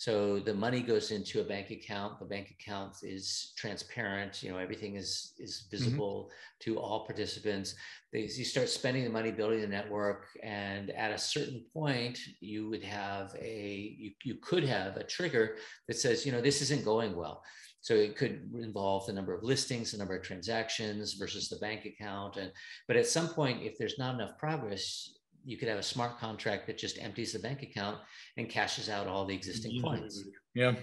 So 0.00 0.38
the 0.38 0.54
money 0.54 0.80
goes 0.80 1.10
into 1.10 1.42
a 1.42 1.44
bank 1.44 1.70
account. 1.70 2.20
The 2.20 2.24
bank 2.24 2.56
account 2.58 2.94
is 3.02 3.52
transparent. 3.54 4.42
You 4.42 4.50
know, 4.50 4.56
everything 4.56 4.96
is 4.96 5.34
is 5.38 5.52
mm-hmm. 5.56 5.76
visible 5.76 6.16
mm-hmm. 6.24 6.72
to 6.72 6.80
all 6.80 7.04
participants. 7.04 7.74
They, 8.10 8.20
you 8.20 8.46
start 8.46 8.70
spending 8.70 9.04
the 9.04 9.10
money 9.10 9.30
building 9.30 9.60
the 9.60 9.66
network, 9.66 10.24
and 10.42 10.88
at 10.88 11.10
a 11.12 11.18
certain 11.18 11.66
point, 11.74 12.18
you 12.40 12.70
would 12.70 12.82
have 12.82 13.36
a 13.38 13.94
you, 13.98 14.12
you 14.24 14.36
could 14.36 14.64
have 14.64 14.96
a 14.96 15.04
trigger 15.04 15.56
that 15.86 15.98
says, 15.98 16.24
you 16.24 16.32
know, 16.32 16.40
this 16.40 16.62
isn't 16.62 16.82
going 16.82 17.14
well. 17.14 17.42
So 17.82 17.92
it 17.92 18.16
could 18.16 18.48
involve 18.54 19.04
the 19.04 19.12
number 19.12 19.34
of 19.34 19.42
listings, 19.42 19.92
the 19.92 19.98
number 19.98 20.16
of 20.16 20.22
transactions 20.22 21.12
versus 21.12 21.50
the 21.50 21.56
bank 21.56 21.84
account. 21.84 22.38
And 22.38 22.50
but 22.88 22.96
at 22.96 23.06
some 23.06 23.28
point, 23.28 23.62
if 23.62 23.76
there's 23.76 23.98
not 23.98 24.14
enough 24.14 24.38
progress, 24.38 25.12
you 25.44 25.56
could 25.56 25.68
have 25.68 25.78
a 25.78 25.82
smart 25.82 26.18
contract 26.18 26.66
that 26.66 26.78
just 26.78 26.98
empties 27.00 27.32
the 27.32 27.38
bank 27.38 27.62
account 27.62 27.98
and 28.36 28.48
cashes 28.48 28.88
out 28.88 29.06
all 29.06 29.24
the 29.24 29.34
existing 29.34 29.72
yeah. 29.72 29.82
coins. 29.82 30.24
Yeah. 30.54 30.74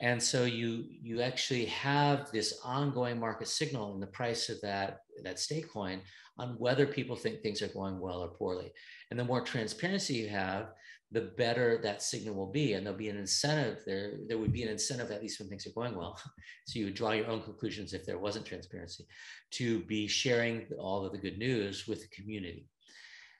And 0.00 0.22
so 0.22 0.44
you 0.44 0.84
you 1.02 1.22
actually 1.22 1.64
have 1.66 2.30
this 2.30 2.60
ongoing 2.64 3.18
market 3.18 3.48
signal 3.48 3.94
in 3.94 4.00
the 4.00 4.06
price 4.06 4.48
of 4.48 4.60
that 4.60 5.00
that 5.24 5.40
stay 5.40 5.60
coin 5.60 6.00
on 6.38 6.50
whether 6.58 6.86
people 6.86 7.16
think 7.16 7.40
things 7.40 7.62
are 7.62 7.68
going 7.68 7.98
well 7.98 8.20
or 8.20 8.28
poorly. 8.28 8.70
And 9.10 9.18
the 9.18 9.24
more 9.24 9.40
transparency 9.40 10.14
you 10.14 10.28
have, 10.28 10.68
the 11.10 11.32
better 11.36 11.80
that 11.82 12.02
signal 12.02 12.34
will 12.34 12.52
be. 12.52 12.74
And 12.74 12.84
there'll 12.84 12.98
be 12.98 13.08
an 13.08 13.16
incentive 13.16 13.82
there. 13.86 14.12
There 14.28 14.38
would 14.38 14.52
be 14.52 14.62
an 14.62 14.68
incentive, 14.68 15.10
at 15.10 15.22
least 15.22 15.40
when 15.40 15.48
things 15.48 15.66
are 15.66 15.72
going 15.72 15.96
well. 15.96 16.20
so 16.66 16.78
you 16.78 16.86
would 16.86 16.94
draw 16.94 17.12
your 17.12 17.26
own 17.26 17.42
conclusions 17.42 17.92
if 17.92 18.04
there 18.04 18.18
wasn't 18.18 18.46
transparency 18.46 19.04
to 19.52 19.80
be 19.80 20.06
sharing 20.06 20.66
all 20.78 21.04
of 21.04 21.12
the 21.12 21.18
good 21.18 21.38
news 21.38 21.88
with 21.88 22.02
the 22.02 22.08
community. 22.08 22.68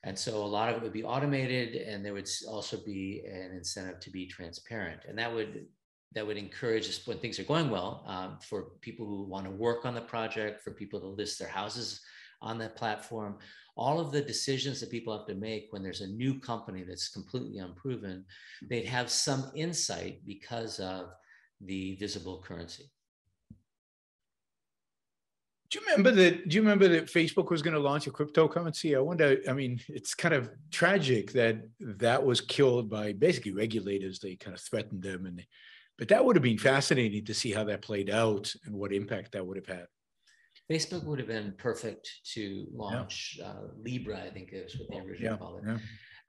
And 0.05 0.19
so 0.19 0.37
a 0.37 0.47
lot 0.47 0.69
of 0.69 0.77
it 0.77 0.83
would 0.83 0.93
be 0.93 1.05
automated 1.05 1.75
and 1.75 2.05
there 2.05 2.15
would 2.15 2.29
also 2.49 2.79
be 2.85 3.25
an 3.27 3.53
incentive 3.53 4.01
to 4.01 4.11
be 4.11 4.27
transparent. 4.27 5.01
And 5.09 5.19
that 5.19 5.33
would 5.33 5.67
that 6.15 6.27
would 6.27 6.39
encourage 6.39 6.89
us 6.89 7.07
when 7.07 7.19
things 7.19 7.39
are 7.39 7.45
going 7.45 7.69
well 7.69 8.03
um, 8.07 8.39
for 8.41 8.71
people 8.81 9.07
who 9.07 9.25
want 9.25 9.45
to 9.45 9.51
work 9.51 9.85
on 9.85 9.95
the 9.95 10.01
project, 10.01 10.63
for 10.63 10.71
people 10.71 10.99
to 11.01 11.07
list 11.07 11.39
their 11.39 11.49
houses 11.49 12.01
on 12.41 12.57
that 12.59 12.77
platform. 12.77 13.37
All 13.77 14.01
of 14.01 14.11
the 14.11 14.23
decisions 14.23 14.81
that 14.81 14.91
people 14.91 15.17
have 15.17 15.27
to 15.27 15.35
make 15.35 15.67
when 15.71 15.83
there's 15.83 16.01
a 16.01 16.07
new 16.07 16.41
company 16.41 16.83
that's 16.83 17.09
completely 17.09 17.59
unproven, 17.59 18.25
they'd 18.69 18.87
have 18.87 19.11
some 19.11 19.51
insight 19.55 20.25
because 20.27 20.81
of 20.81 21.11
the 21.61 21.97
visible 21.97 22.43
currency. 22.43 22.91
Do 25.71 25.79
you 25.79 25.87
remember 25.87 26.11
that? 26.13 26.49
Do 26.49 26.55
you 26.57 26.63
remember 26.63 26.89
that 26.89 27.07
Facebook 27.07 27.51
was 27.51 27.61
going 27.61 27.75
to 27.75 27.81
launch 27.81 28.07
a 28.07 28.11
cryptocurrency? 28.11 28.97
I 28.97 29.01
wonder. 29.01 29.37
I 29.49 29.53
mean, 29.53 29.79
it's 29.89 30.15
kind 30.15 30.35
of 30.35 30.51
tragic 30.71 31.33
that 31.33 31.61
that 31.81 32.25
was 32.25 32.41
killed 32.41 32.89
by 32.89 33.13
basically 33.13 33.53
regulators. 33.53 34.19
They 34.19 34.37
kind 34.37 34.55
of 34.55 34.63
threatened 34.63 35.03
them, 35.03 35.27
and 35.27 35.39
they, 35.39 35.47
but 35.99 36.09
that 36.09 36.25
would 36.25 36.37
have 36.37 36.43
been 36.43 36.59
fascinating 36.59 37.25
to 37.27 37.35
see 37.35 37.53
how 37.53 37.65
that 37.65 37.83
played 37.83 38.09
out 38.09 38.53
and 38.65 38.75
what 38.75 38.95
impact 38.95 39.33
that 39.33 39.47
would 39.47 39.59
have 39.59 39.67
had. 39.67 39.87
Facebook 40.71 41.05
would 41.05 41.19
have 41.19 41.29
been 41.29 41.55
perfect 41.59 42.11
to 42.35 42.67
launch 42.73 43.37
yeah. 43.39 43.49
uh, 43.49 43.63
Libra, 43.83 44.23
I 44.23 44.31
think 44.31 44.51
is 44.53 44.79
what 44.79 44.89
they 44.91 44.97
originally 44.97 45.25
yeah, 45.25 45.37
called 45.37 45.61
it. 45.61 45.69
Yeah. 45.69 45.79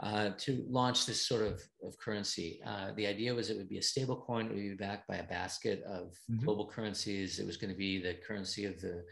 Uh, 0.02 0.30
to 0.38 0.66
launch 0.70 1.06
this 1.06 1.28
sort 1.28 1.42
of, 1.42 1.62
of 1.84 1.98
currency. 1.98 2.62
Uh, 2.66 2.94
the 2.96 3.06
idea 3.06 3.36
was 3.36 3.50
it 3.50 3.58
would 3.58 3.68
be 3.68 3.80
a 3.80 3.82
stable 3.82 4.16
coin, 4.16 4.46
it 4.46 4.54
would 4.54 4.56
be 4.56 4.74
backed 4.76 5.06
by 5.10 5.18
a 5.18 5.24
basket 5.24 5.84
of 5.84 6.14
mm-hmm. 6.32 6.46
global 6.46 6.66
currencies. 6.66 7.38
It 7.38 7.46
was 7.46 7.58
going 7.58 7.74
to 7.74 7.78
be 7.78 8.02
the 8.02 8.14
currency 8.26 8.64
of 8.64 8.80
the, 8.80 9.04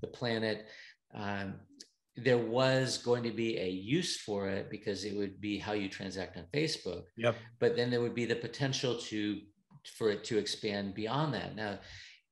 the 0.00 0.06
planet. 0.06 0.68
Um, 1.12 1.54
there 2.16 2.38
was 2.38 2.98
going 2.98 3.24
to 3.24 3.32
be 3.32 3.58
a 3.58 3.68
use 3.68 4.20
for 4.20 4.48
it 4.48 4.70
because 4.70 5.04
it 5.04 5.16
would 5.16 5.40
be 5.40 5.58
how 5.58 5.72
you 5.72 5.88
transact 5.88 6.36
on 6.36 6.44
Facebook. 6.54 7.02
Yep. 7.16 7.34
But 7.58 7.76
then 7.76 7.90
there 7.90 8.00
would 8.00 8.14
be 8.14 8.24
the 8.24 8.36
potential 8.36 8.96
to 8.96 9.40
for 9.96 10.10
it 10.10 10.22
to 10.24 10.38
expand 10.38 10.94
beyond 10.94 11.34
that. 11.34 11.56
Now, 11.56 11.78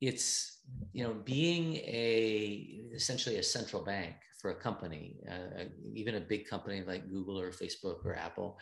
it's 0.01 0.61
you 0.93 1.05
know 1.05 1.15
being 1.25 1.77
a 1.77 2.83
essentially 2.95 3.37
a 3.37 3.43
central 3.43 3.83
bank 3.83 4.15
for 4.41 4.51
a 4.51 4.55
company, 4.55 5.17
uh, 5.31 5.65
even 5.95 6.17
a 6.17 6.21
big 6.21 6.47
company 6.47 6.83
like 6.87 7.11
Google 7.11 7.41
or 7.41 7.51
Facebook 7.51 8.05
or 8.05 8.15
Apple, 8.15 8.59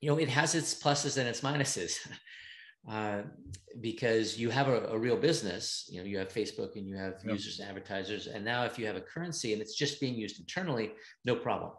you 0.00 0.08
know, 0.10 0.18
it 0.18 0.28
has 0.28 0.54
its 0.54 0.74
pluses 0.74 1.18
and 1.18 1.28
its 1.28 1.40
minuses. 1.40 1.98
Uh, 2.88 3.22
because 3.80 4.38
you 4.38 4.48
have 4.48 4.68
a, 4.68 4.86
a, 4.86 4.96
real 4.96 5.16
business, 5.16 5.88
you 5.90 5.98
know, 5.98 6.06
you 6.06 6.16
have 6.16 6.28
Facebook 6.28 6.76
and 6.76 6.86
you 6.86 6.94
have 6.94 7.14
yep. 7.24 7.32
users 7.32 7.58
and 7.58 7.68
advertisers. 7.68 8.28
And 8.28 8.44
now 8.44 8.62
if 8.62 8.78
you 8.78 8.86
have 8.86 8.94
a 8.94 9.00
currency 9.00 9.52
and 9.52 9.60
it's 9.60 9.74
just 9.74 10.00
being 10.00 10.14
used 10.14 10.38
internally, 10.38 10.92
no 11.24 11.34
problem. 11.34 11.72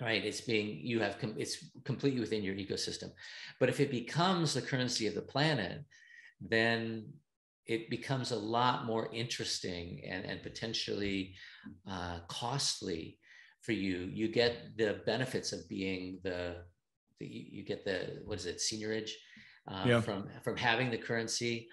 Right. 0.00 0.24
It's 0.24 0.40
being, 0.40 0.78
you 0.86 1.00
have, 1.00 1.18
com- 1.18 1.34
it's 1.36 1.72
completely 1.84 2.20
within 2.20 2.44
your 2.44 2.54
ecosystem. 2.54 3.10
But 3.58 3.70
if 3.70 3.80
it 3.80 3.90
becomes 3.90 4.54
the 4.54 4.62
currency 4.62 5.08
of 5.08 5.16
the 5.16 5.22
planet, 5.22 5.82
then 6.40 7.12
it 7.66 7.90
becomes 7.90 8.30
a 8.30 8.36
lot 8.36 8.86
more 8.86 9.08
interesting 9.12 10.00
and, 10.08 10.24
and 10.24 10.42
potentially 10.42 11.34
uh, 11.88 12.20
costly 12.28 13.18
for 13.62 13.72
you. 13.72 14.08
You 14.12 14.28
get 14.28 14.76
the 14.76 15.00
benefits 15.04 15.52
of 15.52 15.68
being 15.68 16.20
the, 16.22 16.56
the 17.20 17.26
you 17.26 17.64
get 17.64 17.84
the 17.84 18.22
what 18.24 18.38
is 18.38 18.46
it 18.46 18.58
seigniorage 18.58 19.10
uh, 19.68 19.84
yeah. 19.86 20.00
from 20.00 20.28
from 20.42 20.56
having 20.56 20.90
the 20.90 20.96
currency, 20.98 21.68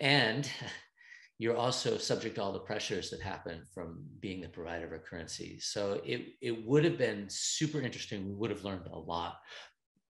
and 0.00 0.48
you're 1.38 1.56
also 1.56 1.98
subject 1.98 2.34
to 2.36 2.42
all 2.42 2.52
the 2.52 2.58
pressures 2.60 3.10
that 3.10 3.20
happen 3.20 3.62
from 3.72 4.04
being 4.20 4.40
the 4.40 4.48
provider 4.48 4.86
of 4.86 4.92
a 4.92 4.98
currency. 4.98 5.58
So 5.60 6.00
it 6.04 6.34
it 6.40 6.64
would 6.64 6.84
have 6.84 6.98
been 6.98 7.26
super 7.28 7.80
interesting. 7.80 8.28
We 8.28 8.34
would 8.34 8.50
have 8.50 8.64
learned 8.64 8.86
a 8.86 8.98
lot 8.98 9.38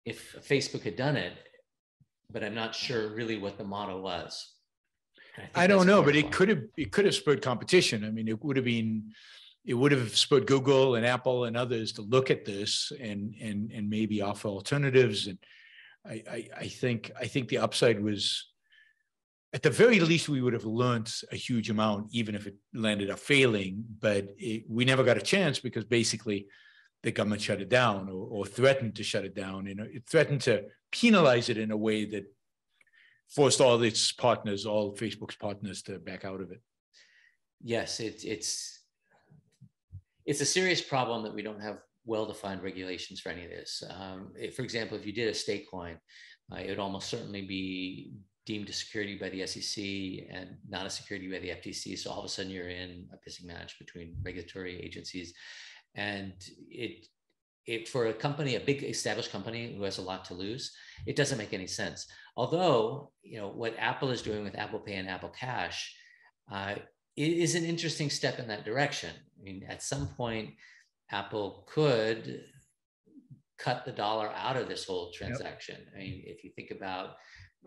if 0.07 0.35
Facebook 0.47 0.83
had 0.83 0.95
done 0.95 1.17
it, 1.17 1.33
but 2.31 2.43
I'm 2.43 2.55
not 2.55 2.75
sure 2.75 3.09
really 3.09 3.37
what 3.37 3.57
the 3.57 3.63
model 3.63 4.01
was. 4.01 4.53
I, 5.55 5.63
I 5.63 5.67
don't 5.67 5.87
know, 5.87 6.01
but 6.01 6.15
it 6.15 6.31
could 6.31 6.49
have 6.49 6.63
it 6.77 6.91
could 6.91 7.05
have 7.05 7.15
spurred 7.15 7.41
competition. 7.41 8.03
I 8.03 8.09
mean, 8.09 8.27
it 8.27 8.43
would 8.43 8.57
have 8.57 8.65
been 8.65 9.11
it 9.65 9.73
would 9.73 9.91
have 9.91 10.15
spurred 10.17 10.47
Google 10.47 10.95
and 10.95 11.05
Apple 11.05 11.45
and 11.45 11.55
others 11.55 11.91
to 11.93 12.01
look 12.01 12.31
at 12.31 12.45
this 12.45 12.91
and 12.99 13.35
and 13.41 13.71
and 13.71 13.89
maybe 13.89 14.21
offer 14.21 14.47
alternatives. 14.47 15.27
And 15.27 15.37
I 16.05 16.23
I, 16.29 16.49
I 16.57 16.67
think 16.67 17.11
I 17.19 17.27
think 17.27 17.49
the 17.49 17.59
upside 17.59 18.01
was 18.01 18.47
at 19.53 19.63
the 19.63 19.69
very 19.69 19.99
least 19.99 20.27
we 20.27 20.41
would 20.41 20.53
have 20.53 20.65
learned 20.65 21.11
a 21.31 21.35
huge 21.35 21.69
amount, 21.69 22.07
even 22.11 22.35
if 22.35 22.47
it 22.47 22.55
landed 22.73 23.09
up 23.09 23.19
failing. 23.19 23.85
But 23.99 24.27
it, 24.37 24.63
we 24.67 24.85
never 24.85 25.03
got 25.03 25.17
a 25.17 25.21
chance 25.21 25.59
because 25.59 25.85
basically 25.85 26.47
the 27.07 27.11
government 27.13 27.41
shut 27.41 27.61
it 27.61 27.69
down 27.69 28.09
or, 28.09 28.27
or 28.29 28.45
threatened 28.45 28.93
to 28.93 29.01
shut 29.01 29.23
it 29.23 29.33
down. 29.33 29.65
You 29.65 29.75
know, 29.75 29.87
it 29.89 30.03
threatened 30.05 30.41
to 30.41 30.65
penalize 30.91 31.47
it 31.47 31.57
in 31.57 31.71
a 31.71 31.77
way 31.77 32.03
that 32.03 32.25
forced 33.29 33.61
all 33.61 33.81
its 33.81 34.11
partners, 34.11 34.65
all 34.65 34.93
Facebook's 34.93 35.37
partners, 35.37 35.81
to 35.83 35.99
back 35.99 36.25
out 36.25 36.41
of 36.41 36.51
it. 36.51 36.61
Yes, 37.63 38.01
it, 38.01 38.25
it's 38.25 38.81
it's 40.25 40.41
a 40.41 40.45
serious 40.45 40.81
problem 40.81 41.23
that 41.23 41.33
we 41.33 41.41
don't 41.41 41.61
have 41.61 41.77
well-defined 42.05 42.61
regulations 42.61 43.21
for 43.21 43.29
any 43.29 43.45
of 43.45 43.51
this. 43.51 43.81
Um, 43.89 44.33
if, 44.35 44.57
for 44.57 44.63
example, 44.63 44.97
if 44.97 45.05
you 45.05 45.13
did 45.13 45.29
a 45.29 45.33
state 45.33 45.65
coin, 45.71 45.97
uh, 46.51 46.57
it 46.57 46.67
would 46.67 46.79
almost 46.79 47.07
certainly 47.07 47.43
be 47.43 48.11
deemed 48.45 48.69
a 48.69 48.73
security 48.73 49.17
by 49.17 49.29
the 49.29 49.47
SEC 49.47 49.81
and 50.29 50.57
not 50.67 50.85
a 50.85 50.89
security 50.89 51.31
by 51.31 51.39
the 51.39 51.51
FTC. 51.51 51.97
So 51.97 52.11
all 52.11 52.19
of 52.19 52.25
a 52.25 52.29
sudden, 52.29 52.51
you're 52.51 52.67
in 52.67 53.07
a 53.13 53.17
pissing 53.17 53.45
match 53.45 53.79
between 53.79 54.17
regulatory 54.21 54.81
agencies, 54.81 55.33
and 55.97 56.33
it 56.69 57.07
it, 57.67 57.89
for 57.89 58.07
a 58.07 58.13
company, 58.13 58.55
a 58.55 58.62
big 58.62 58.81
established 58.83 59.31
company 59.31 59.75
who 59.75 59.83
has 59.83 59.97
a 59.97 60.01
lot 60.01 60.23
to 60.25 60.33
lose, 60.33 60.71
it 61.05 61.17
doesn't 61.17 61.38
make 61.38 61.53
any 61.53 61.67
sense. 61.67 62.07
Although, 62.38 63.12
you 63.23 63.38
know, 63.38 63.49
what 63.49 63.75
Apple 63.77 64.10
is 64.10 64.21
doing 64.21 64.45
with 64.45 64.57
Apple 64.57 64.79
Pay 64.79 64.93
and 64.93 65.10
Apple 65.10 65.33
Cash 65.38 65.93
uh, 66.49 66.75
is 67.17 67.55
an 67.55 67.65
interesting 67.65 68.10
step 68.10 68.39
in 68.39 68.47
that 68.47 68.63
direction. 68.63 69.10
I 69.38 69.43
mean, 69.43 69.65
at 69.67 69.83
some 69.83 70.07
point, 70.07 70.51
Apple 71.12 71.67
could 71.67 72.41
cut 73.57 73.83
the 73.83 73.91
dollar 73.91 74.29
out 74.29 74.55
of 74.55 74.69
this 74.69 74.86
whole 74.86 75.12
transaction. 75.12 75.77
Yep. 75.77 75.93
I 75.93 75.97
mean, 75.99 76.23
if 76.25 76.45
you 76.45 76.51
think 76.55 76.71
about, 76.71 77.15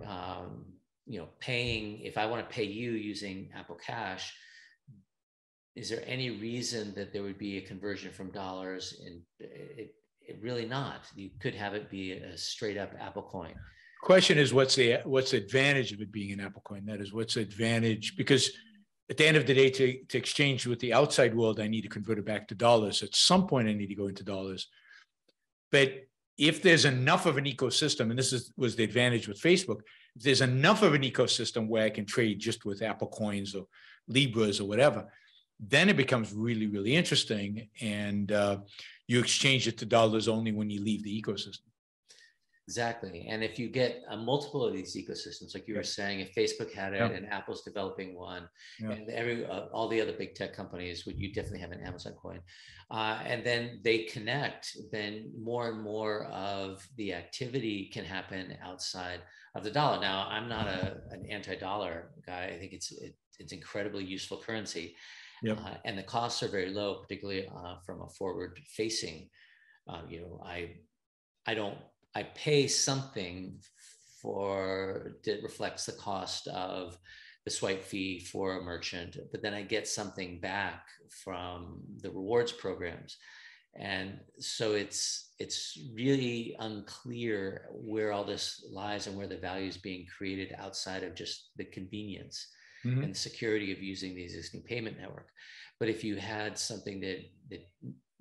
um, 0.06 0.64
you 1.06 1.18
know, 1.18 1.28
paying, 1.40 2.00
if 2.00 2.16
I 2.16 2.24
want 2.24 2.48
to 2.48 2.54
pay 2.54 2.64
you 2.64 2.92
using 2.92 3.50
Apple 3.54 3.76
Cash, 3.76 4.32
is 5.76 5.88
there 5.88 6.02
any 6.06 6.30
reason 6.30 6.92
that 6.94 7.12
there 7.12 7.22
would 7.22 7.38
be 7.38 7.58
a 7.58 7.60
conversion 7.60 8.12
from 8.12 8.30
dollars 8.30 9.00
and 9.04 9.20
it, 9.38 9.94
it 10.20 10.38
really 10.42 10.66
not? 10.66 11.02
You 11.14 11.30
could 11.40 11.54
have 11.54 11.74
it 11.74 11.90
be 11.90 12.12
a 12.12 12.36
straight 12.36 12.76
up 12.76 12.92
apple 12.98 13.22
coin. 13.22 13.54
Question 14.02 14.38
is 14.38 14.52
what's 14.52 14.74
the 14.74 14.98
what's 15.04 15.32
the 15.32 15.36
advantage 15.36 15.92
of 15.92 16.00
it 16.00 16.10
being 16.10 16.32
an 16.32 16.40
apple 16.40 16.62
coin? 16.64 16.86
That 16.86 17.00
is 17.00 17.12
what's 17.12 17.34
the 17.34 17.42
advantage? 17.42 18.16
Because 18.16 18.50
at 19.10 19.16
the 19.16 19.26
end 19.26 19.36
of 19.36 19.46
the 19.46 19.54
day 19.54 19.70
to, 19.70 19.98
to 20.08 20.18
exchange 20.18 20.66
with 20.66 20.78
the 20.78 20.92
outside 20.92 21.34
world 21.34 21.58
i 21.58 21.66
need 21.66 21.82
to 21.82 21.88
convert 21.88 22.18
it 22.18 22.24
back 22.24 22.48
to 22.48 22.54
dollars. 22.54 23.02
At 23.02 23.14
some 23.14 23.46
point 23.46 23.68
i 23.68 23.72
need 23.72 23.88
to 23.88 23.94
go 23.94 24.06
into 24.08 24.24
dollars. 24.24 24.68
But 25.70 26.06
if 26.38 26.62
there's 26.62 26.86
enough 26.86 27.26
of 27.26 27.36
an 27.36 27.44
ecosystem 27.44 28.08
and 28.10 28.18
this 28.18 28.32
is 28.32 28.52
was 28.56 28.74
the 28.74 28.82
advantage 28.82 29.28
with 29.28 29.40
facebook 29.40 29.80
if 30.16 30.22
there's 30.22 30.40
enough 30.40 30.82
of 30.82 30.94
an 30.94 31.02
ecosystem 31.02 31.68
where 31.68 31.84
i 31.84 31.90
can 31.90 32.06
trade 32.06 32.40
just 32.40 32.64
with 32.64 32.82
apple 32.82 33.08
coins 33.08 33.54
or 33.54 33.66
libras 34.08 34.58
or 34.58 34.66
whatever 34.66 35.06
then 35.68 35.88
it 35.88 35.96
becomes 35.96 36.32
really, 36.32 36.66
really 36.66 36.96
interesting. 36.96 37.68
And 37.80 38.32
uh, 38.32 38.58
you 39.06 39.20
exchange 39.20 39.68
it 39.68 39.78
to 39.78 39.86
dollars 39.86 40.28
only 40.28 40.52
when 40.52 40.70
you 40.70 40.82
leave 40.82 41.04
the 41.04 41.22
ecosystem. 41.22 41.60
Exactly. 42.68 43.26
And 43.28 43.42
if 43.42 43.58
you 43.58 43.68
get 43.68 44.02
a 44.10 44.16
multiple 44.16 44.64
of 44.64 44.72
these 44.72 44.94
ecosystems, 44.94 45.54
like 45.54 45.66
you 45.66 45.74
were 45.74 45.82
saying, 45.82 46.20
if 46.20 46.32
Facebook 46.36 46.72
had 46.72 46.92
it 46.92 46.98
yeah. 46.98 47.08
and 47.08 47.26
Apple's 47.28 47.62
developing 47.62 48.14
one, 48.14 48.48
yeah. 48.78 48.92
and 48.92 49.10
every 49.10 49.44
uh, 49.44 49.62
all 49.72 49.88
the 49.88 50.00
other 50.00 50.12
big 50.12 50.36
tech 50.36 50.54
companies 50.54 51.04
would 51.04 51.18
you 51.18 51.32
definitely 51.32 51.58
have 51.58 51.72
an 51.72 51.80
Amazon 51.80 52.12
coin, 52.12 52.38
uh, 52.92 53.18
and 53.26 53.44
then 53.44 53.80
they 53.82 54.04
connect, 54.04 54.76
then 54.92 55.32
more 55.36 55.68
and 55.68 55.82
more 55.82 56.26
of 56.26 56.86
the 56.96 57.12
activity 57.12 57.90
can 57.92 58.04
happen 58.04 58.56
outside 58.62 59.22
of 59.56 59.64
the 59.64 59.70
dollar. 59.72 60.00
Now, 60.00 60.28
I'm 60.30 60.48
not 60.48 60.68
a, 60.68 60.98
an 61.10 61.26
anti-dollar 61.28 62.12
guy. 62.24 62.52
I 62.54 62.58
think 62.60 62.72
it's 62.72 62.92
it, 62.92 63.16
it's 63.40 63.52
incredibly 63.52 64.04
useful 64.04 64.38
currency, 64.46 64.94
yep. 65.42 65.58
uh, 65.64 65.74
and 65.84 65.98
the 65.98 66.02
costs 66.02 66.42
are 66.42 66.48
very 66.48 66.70
low, 66.70 66.96
particularly 66.96 67.48
uh, 67.48 67.76
from 67.84 68.02
a 68.02 68.08
forward-facing. 68.08 69.28
Uh, 69.88 70.02
you 70.08 70.20
know, 70.20 70.42
I 70.44 70.76
I 71.46 71.54
don't 71.54 71.78
I 72.14 72.24
pay 72.24 72.66
something 72.66 73.58
for 74.20 75.12
that 75.24 75.42
reflects 75.42 75.86
the 75.86 75.92
cost 75.92 76.46
of 76.48 76.98
the 77.44 77.50
swipe 77.50 77.82
fee 77.82 78.20
for 78.20 78.58
a 78.58 78.62
merchant, 78.62 79.16
but 79.32 79.42
then 79.42 79.54
I 79.54 79.62
get 79.62 79.88
something 79.88 80.40
back 80.40 80.86
from 81.24 81.80
the 82.02 82.10
rewards 82.10 82.52
programs. 82.52 83.16
And 83.76 84.18
so 84.38 84.72
it's 84.72 85.32
it's 85.38 85.78
really 85.94 86.56
unclear 86.58 87.68
where 87.72 88.12
all 88.12 88.24
this 88.24 88.64
lies 88.70 89.06
and 89.06 89.16
where 89.16 89.28
the 89.28 89.36
value 89.36 89.68
is 89.68 89.78
being 89.78 90.06
created 90.16 90.54
outside 90.58 91.04
of 91.04 91.14
just 91.14 91.50
the 91.56 91.64
convenience 91.64 92.48
mm-hmm. 92.84 93.02
and 93.02 93.14
the 93.14 93.18
security 93.18 93.72
of 93.72 93.82
using 93.82 94.14
the 94.14 94.22
existing 94.22 94.62
payment 94.62 94.98
network. 94.98 95.28
But 95.78 95.88
if 95.88 96.04
you 96.04 96.16
had 96.16 96.58
something 96.58 97.00
that 97.00 97.18
that 97.50 97.66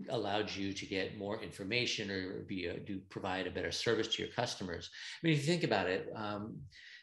allowed 0.08 0.50
you 0.50 0.74
to 0.74 0.86
get 0.86 1.18
more 1.18 1.42
information 1.44 2.10
or 2.10 2.46
be 2.48 2.68
a, 2.68 2.80
do 2.80 3.02
provide 3.10 3.48
a 3.48 3.52
better 3.52 3.72
service 3.72 4.08
to 4.08 4.24
your 4.24 4.32
customers. 4.32 4.90
I 5.22 5.28
mean, 5.28 5.34
if 5.34 5.40
you 5.40 5.46
think 5.46 5.64
about 5.64 5.88
it, 5.88 6.10
um, 6.16 6.60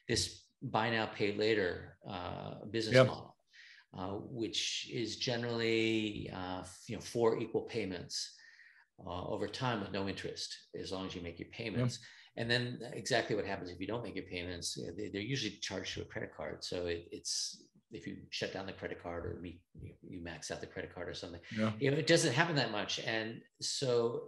this 0.08 0.44
buy 0.62 0.90
now 0.90 1.06
pay 1.06 1.36
later 1.36 1.98
uh, 2.08 2.64
business 2.70 2.94
yep. 2.94 3.08
model, 3.08 3.36
uh, 3.96 4.12
which 4.30 4.88
is 4.92 5.16
generally 5.16 6.30
uh, 6.34 6.62
you 6.86 6.96
know 6.96 7.02
four 7.02 7.38
equal 7.38 7.62
payments 7.62 8.34
uh, 9.06 9.26
over 9.26 9.46
time 9.46 9.80
with 9.80 9.92
no 9.92 10.08
interest 10.08 10.56
as 10.80 10.92
long 10.92 11.06
as 11.06 11.14
you 11.14 11.20
make 11.20 11.38
your 11.38 11.48
payments. 11.48 11.98
Yep. 11.98 12.06
And 12.36 12.50
then 12.50 12.80
exactly 12.92 13.34
what 13.34 13.46
happens 13.46 13.70
if 13.70 13.80
you 13.80 13.86
don't 13.86 14.02
make 14.02 14.14
your 14.14 14.24
payments, 14.24 14.78
they, 14.96 15.18
are 15.18 15.22
usually 15.22 15.56
charged 15.62 15.94
to 15.94 16.02
a 16.02 16.04
credit 16.04 16.30
card. 16.36 16.62
So 16.62 16.86
it, 16.86 17.08
it's 17.10 17.62
if 17.92 18.06
you 18.06 18.16
shut 18.30 18.52
down 18.52 18.66
the 18.66 18.72
credit 18.72 19.02
card 19.02 19.24
or 19.24 19.38
we, 19.40 19.60
you 20.02 20.22
max 20.22 20.50
out 20.50 20.60
the 20.60 20.66
credit 20.66 20.94
card 20.94 21.08
or 21.08 21.14
something. 21.14 21.40
Yeah. 21.56 21.72
You 21.78 21.90
know, 21.90 21.96
it 21.96 22.06
doesn't 22.06 22.32
happen 22.32 22.56
that 22.56 22.72
much. 22.72 23.00
And 23.00 23.40
so 23.60 24.24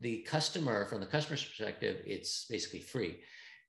the 0.00 0.18
customer, 0.22 0.86
from 0.86 1.00
the 1.00 1.06
customer's 1.06 1.44
perspective, 1.44 2.02
it's 2.06 2.46
basically 2.50 2.80
free. 2.80 3.18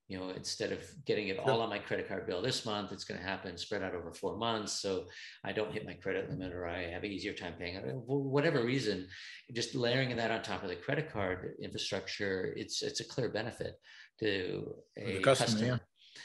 You 0.10 0.20
know, 0.20 0.30
instead 0.32 0.72
of 0.72 0.80
getting 1.06 1.28
it 1.28 1.38
all 1.38 1.62
on 1.62 1.70
my 1.70 1.78
credit 1.78 2.08
card 2.08 2.26
bill 2.26 2.42
this 2.42 2.66
month, 2.66 2.92
it's 2.92 3.04
going 3.04 3.20
to 3.20 3.26
happen 3.26 3.56
spread 3.58 3.84
out 3.84 3.94
over 3.94 4.12
four 4.12 4.38
months. 4.38 4.74
So 4.82 5.06
I 5.46 5.52
don't 5.52 5.72
hit 5.72 5.86
my 5.86 5.94
credit 5.94 6.30
limit 6.30 6.52
or 6.52 6.68
I 6.68 6.90
have 6.90 7.04
an 7.04 7.12
easier 7.12 7.34
time 7.34 7.54
paying 7.60 7.76
it. 7.76 7.84
Whatever 8.08 8.66
reason, 8.66 9.08
just 9.54 9.76
layering 9.76 10.16
that 10.16 10.32
on 10.32 10.42
top 10.42 10.64
of 10.64 10.70
the 10.70 10.76
credit 10.76 11.14
card 11.14 11.54
infrastructure, 11.62 12.54
it's 12.58 12.82
it's 12.82 13.02
a 13.02 13.08
clear 13.08 13.30
benefit 13.30 13.80
to 14.20 14.74
a 14.98 15.22
customer. 15.22 15.46
customer. 15.46 15.66
Yeah. 15.66 15.78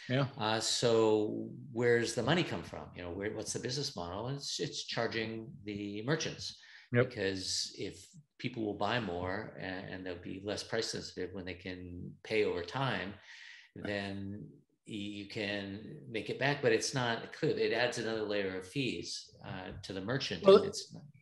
Yeah. 0.08 0.26
Uh, 0.38 0.60
so 0.60 1.48
where's 1.72 2.14
the 2.14 2.22
money 2.22 2.42
come 2.42 2.62
from? 2.62 2.86
You 2.96 3.02
know, 3.02 3.10
where, 3.10 3.30
what's 3.32 3.52
the 3.52 3.58
business 3.58 3.94
model? 3.94 4.28
It's 4.28 4.60
it's 4.60 4.84
charging 4.84 5.48
the 5.64 6.02
merchants 6.04 6.56
yep. 6.92 7.08
because 7.08 7.74
if 7.78 8.06
people 8.38 8.64
will 8.64 8.74
buy 8.74 9.00
more 9.00 9.56
and, 9.60 9.88
and, 9.90 10.06
they'll 10.06 10.16
be 10.16 10.42
less 10.44 10.62
price 10.62 10.90
sensitive 10.90 11.30
when 11.32 11.44
they 11.44 11.54
can 11.54 12.10
pay 12.22 12.44
over 12.44 12.62
time, 12.62 13.14
then 13.74 14.46
you 14.86 15.26
can 15.26 15.80
make 16.10 16.30
it 16.30 16.38
back. 16.38 16.62
But 16.62 16.72
it's 16.72 16.94
not 16.94 17.32
clear. 17.32 17.56
It 17.56 17.72
adds 17.72 17.98
another 17.98 18.22
layer 18.22 18.58
of 18.58 18.66
fees 18.66 19.30
uh, 19.44 19.72
to 19.82 19.92
the 19.92 20.00
merchant. 20.00 20.44
Well, 20.44 20.70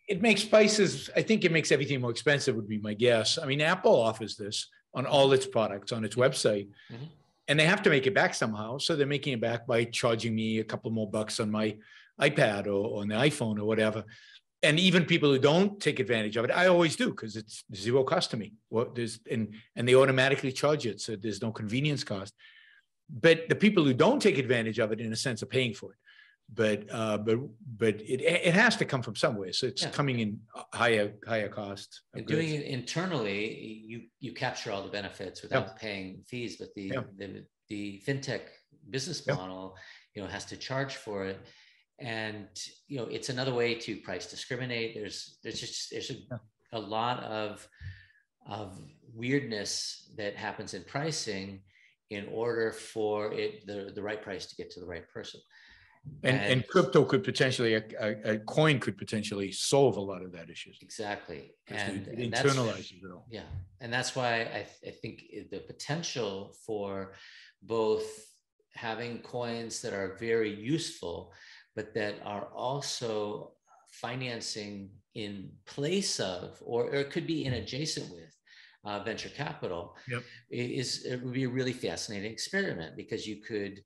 it 0.09 0.21
makes 0.21 0.45
prices. 0.45 1.11
I 1.17 1.23
think 1.23 1.45
it 1.45 1.53
makes 1.53 1.73
everything 1.73 2.01
more 2.01 2.11
expensive. 2.11 2.55
Would 2.57 2.69
be 2.69 2.79
my 2.79 2.95
guess. 2.95 3.39
I 3.39 3.47
mean, 3.47 3.61
Apple 3.61 3.95
offers 3.95 4.37
this 4.37 4.69
on 4.95 5.07
all 5.07 5.33
its 5.33 5.47
products 5.47 5.93
on 5.93 6.05
its 6.05 6.17
website. 6.17 6.69
Mm-hmm 6.93 7.05
and 7.49 7.59
they 7.59 7.67
have 7.67 7.83
to 7.83 7.91
make 7.91 8.07
it 8.07 8.15
back 8.15 8.35
somehow. 8.35 8.79
So 8.79 8.97
they're 8.97 9.07
making 9.07 9.35
it 9.35 9.41
back 9.41 9.67
by 9.67 9.85
charging 9.85 10.35
me 10.35 10.61
a 10.61 10.65
couple 10.65 10.91
more 10.91 11.11
bucks 11.11 11.41
on 11.41 11.51
my 11.51 11.77
iPad 12.21 12.67
or, 12.67 13.01
on 13.01 13.09
the 13.09 13.15
iPhone 13.15 13.59
or 13.59 13.65
whatever. 13.65 14.05
And 14.65 14.79
even 14.79 15.05
people 15.05 15.31
who 15.31 15.41
don't 15.41 15.81
take 15.81 15.99
advantage 15.99 16.37
of 16.37 16.45
it, 16.45 16.53
I 16.53 16.69
always 16.69 16.95
do 16.95 17.11
because 17.11 17.35
it's 17.35 17.65
zero 17.75 18.05
cost 18.05 18.31
to 18.31 18.37
me. 18.37 18.55
Well, 18.71 18.89
there's 18.95 19.19
and 19.29 19.55
and 19.75 19.89
they 19.89 19.97
automatically 19.97 20.53
charge 20.53 20.87
it, 20.87 21.01
so 21.01 21.17
there's 21.17 21.43
no 21.43 21.51
convenience 21.51 22.05
cost. 22.05 22.33
But 23.11 23.49
the 23.49 23.57
people 23.57 23.85
who 23.85 23.93
don't 23.93 24.23
take 24.23 24.39
advantage 24.39 24.79
of 24.79 24.93
it, 24.93 25.01
in 25.01 25.13
a 25.13 25.17
sense, 25.17 25.43
are 25.43 25.47
paying 25.47 25.75
for 25.75 25.93
it. 25.93 25.99
But 26.55 26.85
uh, 26.93 27.19
but 27.19 27.39
but 27.77 27.95
it 28.03 28.21
it 28.21 28.55
has 28.55 28.77
to 28.77 28.85
come 28.85 29.03
from 29.03 29.17
somewhere. 29.17 29.53
So 29.53 29.67
it's 29.67 29.83
yeah. 29.83 29.91
coming 29.91 30.21
in 30.21 30.41
higher 30.73 31.15
higher 31.27 31.49
cost. 31.49 32.03
And 32.15 32.27
doing 32.27 32.51
it 32.51 32.65
internally, 32.67 33.83
you 33.87 34.03
you 34.21 34.33
capture 34.33 34.71
all 34.71 34.83
the 34.83 34.91
benefits 34.91 35.43
without 35.43 35.67
yeah. 35.67 35.73
paying 35.81 36.23
fees. 36.29 36.57
But 36.59 36.69
the, 36.77 36.83
yeah. 36.83 37.03
the 37.17 37.45
the 37.69 38.03
fintech 38.07 38.43
business 38.91 39.27
model, 39.27 39.77
you 40.15 40.23
know, 40.23 40.29
has 40.29 40.45
to 40.47 40.57
charge 40.57 40.97
for 40.97 41.25
it. 41.25 41.41
And 42.03 42.49
you 42.89 42.99
know, 42.99 43.05
it's 43.05 43.29
another 43.29 43.55
way 43.55 43.75
to 43.75 43.97
price 43.97 44.27
discriminate. 44.27 44.95
There's 44.95 45.39
there's 45.43 45.61
just 45.61 45.91
there's 45.91 46.11
a, 46.11 46.41
a 46.73 46.81
lot 46.81 47.23
of 47.23 47.67
of 48.47 48.79
weirdness 49.15 50.11
that 50.17 50.35
happens 50.37 50.75
in 50.75 50.83
pricing 50.85 51.61
in 52.11 52.27
order 52.33 52.73
for 52.73 53.33
it 53.33 53.67
the, 53.67 53.93
the 53.95 54.03
right 54.03 54.21
price 54.23 54.47
to 54.47 54.57
get 54.57 54.71
to 54.73 54.81
the 54.81 54.87
right 54.87 55.09
person. 55.09 55.41
And, 56.25 56.37
and, 56.37 56.53
and 56.53 56.69
crypto 56.69 57.05
could 57.05 57.23
potentially, 57.23 57.75
a, 57.75 57.83
a, 58.25 58.39
coin 58.41 58.81
could 58.81 58.99
potentially 58.99 59.53
solve 59.53 59.97
a 59.97 60.01
lot 60.01 60.23
of 60.23 60.33
that 60.33 60.51
issues. 60.51 60.79
Exactly. 60.83 61.53
And, 61.69 62.09
it 62.09 62.19
and 62.19 62.33
internalizes 62.33 63.05
it 63.05 63.13
all. 63.13 63.27
Yeah. 63.31 63.43
And 63.81 63.93
that's 63.93 64.17
why 64.17 64.41
I, 64.43 64.67
I 64.85 64.91
think 64.91 65.23
the 65.51 65.61
potential 65.61 66.57
for 66.67 67.15
both 67.63 68.05
having 68.75 69.19
coins 69.19 69.81
that 69.83 69.93
are 69.93 70.17
very 70.19 70.53
useful, 70.53 71.33
but 71.75 71.95
that 71.95 72.17
are 72.25 72.49
also 72.55 73.53
financing 73.91 74.91
in 75.15 75.51
place 75.67 76.21
of, 76.21 76.59
or, 76.65 76.85
or 76.85 76.95
it 76.95 77.11
could 77.11 77.27
be 77.27 77.45
in 77.45 77.55
adjacent 77.55 78.11
with, 78.11 78.37
uh, 78.85 79.03
venture 79.05 79.29
capital 79.29 79.95
yep. 80.09 80.23
is 80.51 81.05
it 81.05 81.23
would 81.23 81.33
be 81.33 81.45
a 81.45 81.49
really 81.49 81.73
fascinating 81.73 82.33
experiment 82.33 82.97
because 82.97 83.27
you 83.27 83.37
could 83.37 83.81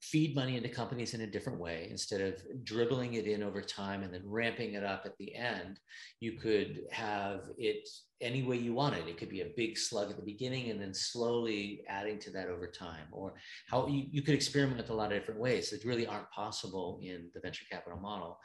feed 0.00 0.34
money 0.34 0.56
into 0.56 0.68
companies 0.68 1.12
in 1.12 1.20
a 1.20 1.26
different 1.26 1.58
way. 1.58 1.88
Instead 1.90 2.20
of 2.20 2.64
dribbling 2.64 3.14
it 3.14 3.26
in 3.26 3.42
over 3.42 3.60
time 3.60 4.02
and 4.02 4.12
then 4.12 4.22
ramping 4.24 4.74
it 4.74 4.84
up 4.84 5.02
at 5.04 5.16
the 5.18 5.34
end 5.34 5.78
you 6.20 6.32
could 6.32 6.80
have 6.90 7.42
it 7.58 7.88
any 8.22 8.42
way 8.42 8.56
you 8.56 8.74
want 8.74 8.94
it 8.94 9.08
it 9.08 9.16
could 9.16 9.28
be 9.28 9.40
a 9.40 9.52
big 9.56 9.78
slug 9.78 10.10
at 10.10 10.16
the 10.16 10.22
beginning 10.22 10.70
and 10.70 10.80
then 10.80 10.92
slowly 10.92 11.82
adding 11.88 12.18
to 12.18 12.30
that 12.30 12.48
over 12.48 12.66
time. 12.66 13.06
Or 13.12 13.34
how 13.68 13.86
you, 13.86 14.06
you 14.10 14.22
could 14.22 14.34
experiment 14.34 14.78
with 14.78 14.90
a 14.90 14.94
lot 14.94 15.12
of 15.12 15.18
different 15.18 15.40
ways 15.40 15.70
that 15.70 15.84
really 15.84 16.06
aren't 16.06 16.30
possible 16.30 17.00
in 17.02 17.30
the 17.34 17.40
venture 17.40 17.64
capital 17.70 17.98
model. 17.98 18.38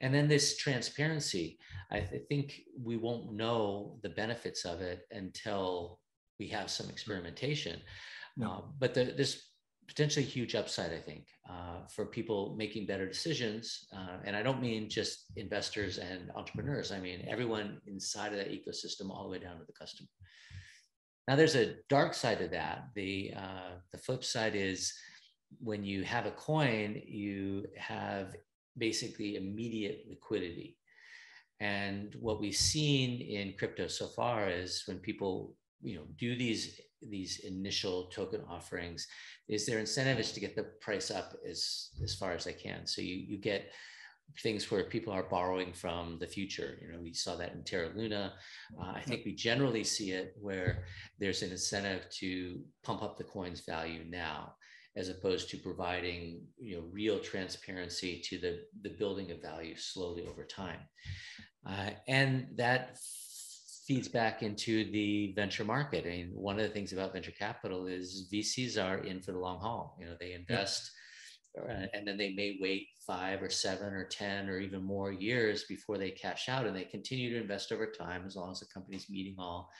And 0.00 0.14
then 0.14 0.28
this 0.28 0.56
transparency 0.56 1.58
i 1.90 2.00
th- 2.00 2.22
think 2.28 2.62
we 2.82 2.96
won't 2.96 3.32
know 3.32 3.98
the 4.02 4.08
benefits 4.08 4.64
of 4.64 4.80
it 4.80 5.02
until 5.10 6.00
we 6.38 6.48
have 6.48 6.70
some 6.70 6.88
experimentation. 6.88 7.80
No. 8.36 8.50
uh, 8.50 8.60
but 8.78 8.94
the, 8.94 9.04
this 9.16 9.51
potentially 9.88 10.24
huge 10.24 10.54
upside, 10.54 10.92
I 10.92 11.00
think, 11.00 11.26
uh, 11.48 11.86
for 11.88 12.06
people 12.06 12.54
making 12.56 12.86
better 12.86 13.06
decisions. 13.06 13.86
Uh, 13.94 14.18
and 14.24 14.36
I 14.36 14.42
don't 14.42 14.60
mean 14.60 14.88
just 14.88 15.32
investors 15.36 15.98
and 15.98 16.30
entrepreneurs. 16.34 16.92
I 16.92 17.00
mean 17.00 17.24
everyone 17.28 17.80
inside 17.86 18.32
of 18.32 18.38
that 18.38 18.50
ecosystem, 18.50 19.10
all 19.10 19.24
the 19.24 19.30
way 19.30 19.38
down 19.38 19.58
to 19.58 19.64
the 19.64 19.72
customer. 19.72 20.08
Now, 21.28 21.36
there's 21.36 21.54
a 21.54 21.74
dark 21.88 22.14
side 22.14 22.40
of 22.40 22.50
that. 22.50 22.88
The 22.94 23.32
uh, 23.36 23.78
the 23.92 23.98
flip 23.98 24.24
side 24.24 24.56
is 24.56 24.92
when 25.60 25.84
you 25.84 26.02
have 26.02 26.26
a 26.26 26.32
coin, 26.32 27.00
you 27.06 27.66
have 27.76 28.34
basically 28.76 29.36
immediate 29.36 30.04
liquidity. 30.08 30.76
And 31.60 32.16
what 32.18 32.40
we've 32.40 32.56
seen 32.56 33.20
in 33.20 33.54
crypto 33.56 33.86
so 33.86 34.08
far 34.08 34.48
is 34.48 34.82
when 34.86 34.98
people 34.98 35.54
you 35.80 35.96
know 35.96 36.06
do 36.18 36.36
these 36.36 36.80
these 37.08 37.40
initial 37.40 38.06
token 38.06 38.42
offerings 38.48 39.06
is 39.52 39.66
their 39.66 39.78
incentive 39.78 40.18
is 40.18 40.32
to 40.32 40.40
get 40.40 40.56
the 40.56 40.64
price 40.80 41.10
up 41.10 41.34
as 41.48 41.90
as 42.02 42.14
far 42.14 42.32
as 42.32 42.44
they 42.44 42.54
can? 42.54 42.86
So 42.86 43.02
you 43.02 43.14
you 43.14 43.36
get 43.36 43.70
things 44.42 44.70
where 44.70 44.84
people 44.84 45.12
are 45.12 45.24
borrowing 45.24 45.72
from 45.74 46.18
the 46.18 46.26
future. 46.26 46.78
You 46.80 46.92
know 46.92 47.00
we 47.00 47.12
saw 47.12 47.36
that 47.36 47.52
in 47.52 47.62
terra 47.62 47.90
luna. 47.94 48.32
Uh, 48.80 48.92
i 48.94 49.00
think 49.00 49.24
we 49.24 49.34
generally 49.34 49.84
see 49.84 50.12
it 50.12 50.34
where 50.40 50.84
there's 51.18 51.42
an 51.42 51.50
incentive 51.50 52.08
to 52.20 52.60
pump 52.82 53.02
up 53.02 53.18
the 53.18 53.24
coin's 53.24 53.60
value 53.60 54.04
now 54.08 54.54
as 54.96 55.08
opposed 55.08 55.48
to 55.50 55.56
providing 55.56 56.42
you 56.58 56.76
know 56.76 56.84
real 56.90 57.18
transparency 57.18 58.22
to 58.28 58.38
the 58.38 58.60
the 58.82 58.94
building 59.00 59.30
of 59.30 59.42
value 59.42 59.76
slowly 59.76 60.26
over 60.26 60.44
time. 60.44 60.80
Uh, 61.66 61.90
and 62.08 62.48
that 62.56 62.98
feeds 63.86 64.08
back 64.08 64.42
into 64.42 64.90
the 64.92 65.32
venture 65.34 65.64
market. 65.64 66.04
I 66.06 66.10
mean, 66.10 66.30
one 66.34 66.58
of 66.58 66.62
the 66.62 66.72
things 66.72 66.92
about 66.92 67.12
venture 67.12 67.32
capital 67.32 67.86
is 67.86 68.28
VCs 68.32 68.82
are 68.82 68.98
in 68.98 69.20
for 69.20 69.32
the 69.32 69.38
long 69.38 69.58
haul. 69.58 69.96
You 69.98 70.06
know, 70.06 70.16
they 70.18 70.32
invest. 70.32 70.90
Yeah 70.94 70.98
uh, 71.58 71.86
and 71.92 72.06
then 72.06 72.16
they 72.16 72.32
may 72.32 72.56
wait 72.60 72.88
five 73.06 73.42
or 73.42 73.50
seven 73.50 73.92
or 73.92 74.04
10 74.04 74.48
or 74.48 74.58
even 74.58 74.82
more 74.82 75.12
years 75.12 75.64
before 75.64 75.98
they 75.98 76.10
cash 76.10 76.48
out 76.48 76.66
and 76.66 76.74
they 76.74 76.84
continue 76.84 77.30
to 77.30 77.40
invest 77.40 77.72
over 77.72 77.86
time 77.86 78.22
as 78.26 78.36
long 78.36 78.50
as 78.50 78.60
the 78.60 78.66
company's 78.66 79.10
meeting 79.10 79.34
all 79.38 79.70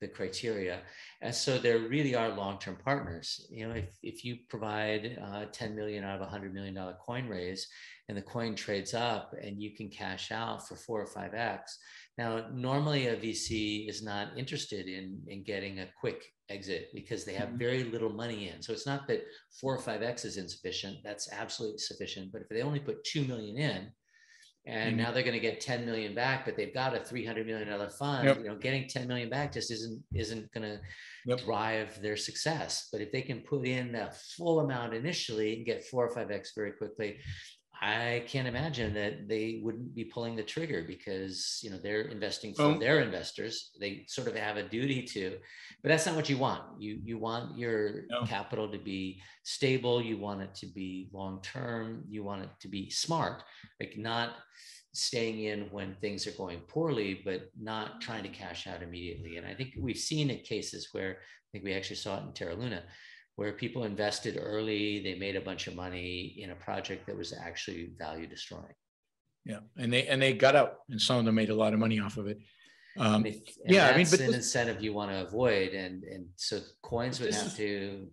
the 0.00 0.08
criteria. 0.08 0.80
And 1.22 1.34
so 1.34 1.56
there 1.56 1.78
really 1.78 2.14
are 2.14 2.28
long-term 2.28 2.78
partners. 2.84 3.46
You 3.50 3.68
know, 3.68 3.74
if, 3.74 3.88
if 4.02 4.24
you 4.24 4.38
provide 4.50 5.18
uh, 5.24 5.46
10 5.50 5.74
million 5.74 6.04
out 6.04 6.16
of 6.16 6.20
a 6.20 6.30
hundred 6.30 6.52
million 6.52 6.74
dollar 6.74 6.96
coin 7.00 7.26
raise 7.26 7.68
and 8.08 8.18
the 8.18 8.22
coin 8.22 8.54
trades 8.54 8.92
up 8.92 9.34
and 9.40 9.62
you 9.62 9.74
can 9.74 9.88
cash 9.88 10.30
out 10.30 10.68
for 10.68 10.76
four 10.76 11.00
or 11.00 11.06
five 11.06 11.32
X. 11.32 11.78
Now, 12.16 12.46
normally 12.52 13.08
a 13.08 13.16
VC 13.16 13.88
is 13.88 14.02
not 14.02 14.38
interested 14.38 14.86
in, 14.86 15.20
in 15.26 15.42
getting 15.42 15.80
a 15.80 15.88
quick 16.00 16.22
exit 16.48 16.90
because 16.94 17.24
they 17.24 17.34
have 17.34 17.48
mm-hmm. 17.48 17.58
very 17.58 17.84
little 17.84 18.10
money 18.10 18.50
in. 18.50 18.62
So 18.62 18.72
it's 18.72 18.86
not 18.86 19.08
that 19.08 19.24
four 19.60 19.74
or 19.74 19.80
five 19.80 20.02
X 20.02 20.24
is 20.24 20.36
insufficient. 20.36 20.98
That's 21.04 21.32
absolutely 21.32 21.78
sufficient. 21.78 22.30
But 22.32 22.42
if 22.42 22.48
they 22.48 22.62
only 22.62 22.80
put 22.80 23.02
2 23.04 23.24
million 23.24 23.56
in, 23.56 23.88
and 24.66 24.94
mm-hmm. 24.94 25.02
now 25.02 25.12
they're 25.12 25.22
going 25.22 25.34
to 25.34 25.40
get 25.40 25.60
10 25.60 25.84
million 25.84 26.14
back 26.14 26.44
but 26.44 26.56
they've 26.56 26.72
got 26.72 26.94
a 26.94 27.00
300 27.00 27.46
million 27.46 27.68
dollar 27.68 27.90
fund 27.90 28.26
yep. 28.26 28.38
you 28.38 28.44
know 28.44 28.56
getting 28.56 28.88
10 28.88 29.06
million 29.06 29.28
back 29.28 29.52
just 29.52 29.70
isn't 29.70 30.02
isn't 30.14 30.50
going 30.52 30.64
to 30.64 30.80
yep. 31.26 31.38
drive 31.40 32.00
their 32.00 32.16
success 32.16 32.88
but 32.90 33.00
if 33.00 33.12
they 33.12 33.22
can 33.22 33.40
put 33.40 33.66
in 33.66 33.94
a 33.94 34.10
full 34.36 34.60
amount 34.60 34.94
initially 34.94 35.56
and 35.56 35.66
get 35.66 35.84
four 35.84 36.06
or 36.06 36.14
five 36.14 36.30
x 36.30 36.52
very 36.56 36.72
quickly 36.72 37.18
I 37.80 38.24
can't 38.26 38.48
imagine 38.48 38.94
that 38.94 39.28
they 39.28 39.60
wouldn't 39.62 39.94
be 39.94 40.04
pulling 40.04 40.36
the 40.36 40.42
trigger 40.42 40.84
because 40.86 41.60
you 41.62 41.70
know 41.70 41.76
they're 41.76 42.02
investing 42.02 42.54
for 42.54 42.78
their 42.78 43.00
investors. 43.00 43.70
They 43.78 44.04
sort 44.08 44.28
of 44.28 44.36
have 44.36 44.56
a 44.56 44.68
duty 44.68 45.02
to, 45.02 45.38
but 45.82 45.88
that's 45.88 46.06
not 46.06 46.16
what 46.16 46.30
you 46.30 46.38
want. 46.38 46.62
You 46.80 47.00
you 47.04 47.18
want 47.18 47.58
your 47.58 48.06
no. 48.08 48.22
capital 48.26 48.70
to 48.70 48.78
be 48.78 49.20
stable. 49.42 50.00
You 50.00 50.18
want 50.18 50.42
it 50.42 50.54
to 50.56 50.66
be 50.66 51.10
long 51.12 51.42
term. 51.42 52.04
You 52.08 52.22
want 52.24 52.42
it 52.42 52.50
to 52.60 52.68
be 52.68 52.90
smart, 52.90 53.42
like 53.80 53.94
not 53.98 54.30
staying 54.92 55.44
in 55.44 55.62
when 55.72 55.96
things 56.00 56.26
are 56.26 56.32
going 56.32 56.60
poorly, 56.60 57.20
but 57.24 57.50
not 57.60 58.00
trying 58.00 58.22
to 58.22 58.28
cash 58.28 58.66
out 58.66 58.82
immediately. 58.82 59.36
And 59.36 59.46
I 59.46 59.52
think 59.52 59.74
we've 59.78 59.98
seen 59.98 60.30
it 60.30 60.44
cases 60.44 60.88
where 60.92 61.10
I 61.12 61.46
think 61.52 61.64
we 61.64 61.74
actually 61.74 61.96
saw 61.96 62.18
it 62.18 62.22
in 62.22 62.32
Terra 62.32 62.54
Luna 62.54 62.82
where 63.36 63.52
people 63.52 63.84
invested 63.84 64.38
early, 64.40 65.02
they 65.02 65.14
made 65.16 65.36
a 65.36 65.40
bunch 65.40 65.66
of 65.66 65.74
money 65.74 66.36
in 66.38 66.50
a 66.50 66.54
project 66.54 67.06
that 67.06 67.16
was 67.16 67.32
actually 67.32 67.90
value 67.98 68.26
destroying. 68.26 68.74
Yeah, 69.44 69.60
and 69.76 69.92
they 69.92 70.06
and 70.06 70.22
they 70.22 70.32
got 70.32 70.56
out, 70.56 70.78
and 70.88 71.00
some 71.00 71.18
of 71.18 71.24
them 71.24 71.34
made 71.34 71.50
a 71.50 71.54
lot 71.54 71.74
of 71.74 71.78
money 71.78 72.00
off 72.00 72.16
of 72.16 72.26
it. 72.28 72.38
Um, 72.96 73.26
if, 73.26 73.36
yeah, 73.66 73.88
I 73.88 73.96
mean, 73.96 74.06
but 74.10 74.20
an 74.20 74.28
this, 74.28 74.36
incentive 74.36 74.82
you 74.82 74.92
want 74.92 75.10
to 75.10 75.26
avoid, 75.26 75.72
and 75.72 76.02
and 76.04 76.26
so 76.36 76.60
coins 76.82 77.20
would 77.20 77.34
have 77.34 77.46
is, 77.46 77.54
to 77.54 78.08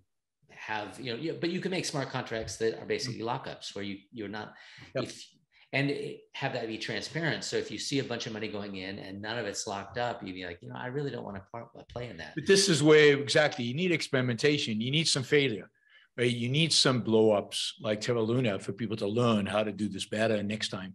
have 0.49 0.99
you 0.99 1.15
know, 1.15 1.37
but 1.39 1.49
you 1.49 1.61
can 1.61 1.71
make 1.71 1.85
smart 1.85 2.09
contracts 2.09 2.57
that 2.57 2.79
are 2.79 2.85
basically 2.85 3.21
lockups 3.21 3.75
where 3.75 3.83
you 3.83 3.99
you're 4.11 4.27
not 4.27 4.53
yep. 4.95 5.05
if 5.05 5.25
and 5.73 5.91
have 6.33 6.53
that 6.53 6.67
be 6.67 6.77
transparent. 6.77 7.43
So 7.43 7.55
if 7.55 7.71
you 7.71 7.77
see 7.77 7.99
a 7.99 8.03
bunch 8.03 8.27
of 8.27 8.33
money 8.33 8.49
going 8.49 8.75
in 8.75 8.99
and 8.99 9.21
none 9.21 9.37
of 9.37 9.45
it's 9.45 9.67
locked 9.67 9.97
up, 9.97 10.21
you'd 10.21 10.33
be 10.33 10.45
like, 10.45 10.59
you 10.61 10.67
know, 10.67 10.75
I 10.77 10.87
really 10.87 11.11
don't 11.11 11.23
want 11.23 11.37
to 11.37 11.59
uh, 11.59 11.83
play 11.89 12.09
in 12.09 12.17
that. 12.17 12.33
But 12.35 12.45
this 12.45 12.67
is 12.67 12.83
where 12.83 13.17
exactly 13.17 13.63
you 13.63 13.73
need 13.73 13.91
experimentation. 13.91 14.81
You 14.81 14.91
need 14.91 15.07
some 15.07 15.23
failure, 15.23 15.69
right? 16.17 16.29
You 16.29 16.49
need 16.49 16.73
some 16.73 17.01
blow 17.01 17.31
ups 17.31 17.75
like 17.79 18.01
Terra 18.01 18.21
Luna 18.21 18.59
for 18.59 18.73
people 18.73 18.97
to 18.97 19.07
learn 19.07 19.45
how 19.45 19.63
to 19.63 19.71
do 19.71 19.87
this 19.87 20.05
better 20.05 20.43
next 20.43 20.69
time. 20.69 20.93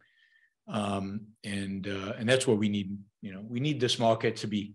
Um, 0.68 1.20
and 1.44 1.86
uh, 1.86 2.14
and 2.18 2.28
that's 2.28 2.46
what 2.46 2.58
we 2.58 2.68
need. 2.68 2.98
You 3.22 3.32
know, 3.32 3.42
we 3.48 3.60
need 3.60 3.80
this 3.80 3.98
market 3.98 4.36
to 4.36 4.48
be 4.48 4.74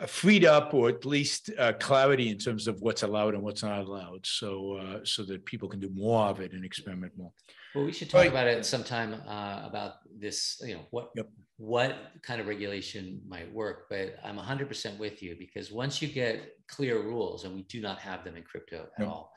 uh, 0.00 0.06
freed 0.06 0.44
up 0.44 0.72
or 0.74 0.88
at 0.88 1.04
least 1.04 1.50
uh, 1.58 1.74
clarity 1.74 2.30
in 2.30 2.38
terms 2.38 2.66
of 2.66 2.80
what's 2.80 3.02
allowed 3.02 3.34
and 3.34 3.42
what's 3.42 3.62
not 3.62 3.86
allowed 3.86 4.24
so 4.24 4.78
uh, 4.80 5.00
so 5.04 5.22
that 5.24 5.44
people 5.44 5.68
can 5.68 5.78
do 5.78 5.90
more 5.90 6.26
of 6.28 6.40
it 6.40 6.52
and 6.52 6.64
experiment 6.64 7.12
more 7.18 7.30
well 7.74 7.84
we 7.84 7.92
should 7.92 8.10
talk 8.10 8.20
right. 8.20 8.30
about 8.30 8.46
it 8.46 8.64
sometime 8.64 9.14
uh, 9.26 9.62
about 9.64 9.94
this 10.18 10.60
you 10.64 10.74
know 10.74 10.86
what 10.90 11.10
yep. 11.14 11.28
what 11.56 11.96
kind 12.22 12.40
of 12.40 12.46
regulation 12.46 13.20
might 13.28 13.52
work 13.52 13.86
but 13.88 14.16
i'm 14.24 14.36
100% 14.36 14.98
with 14.98 15.22
you 15.22 15.36
because 15.38 15.70
once 15.70 16.00
you 16.02 16.08
get 16.08 16.56
clear 16.68 17.00
rules 17.00 17.44
and 17.44 17.54
we 17.54 17.62
do 17.64 17.80
not 17.80 17.98
have 17.98 18.24
them 18.24 18.36
in 18.36 18.42
crypto 18.42 18.86
at 18.96 19.00
yep. 19.00 19.08
all 19.08 19.32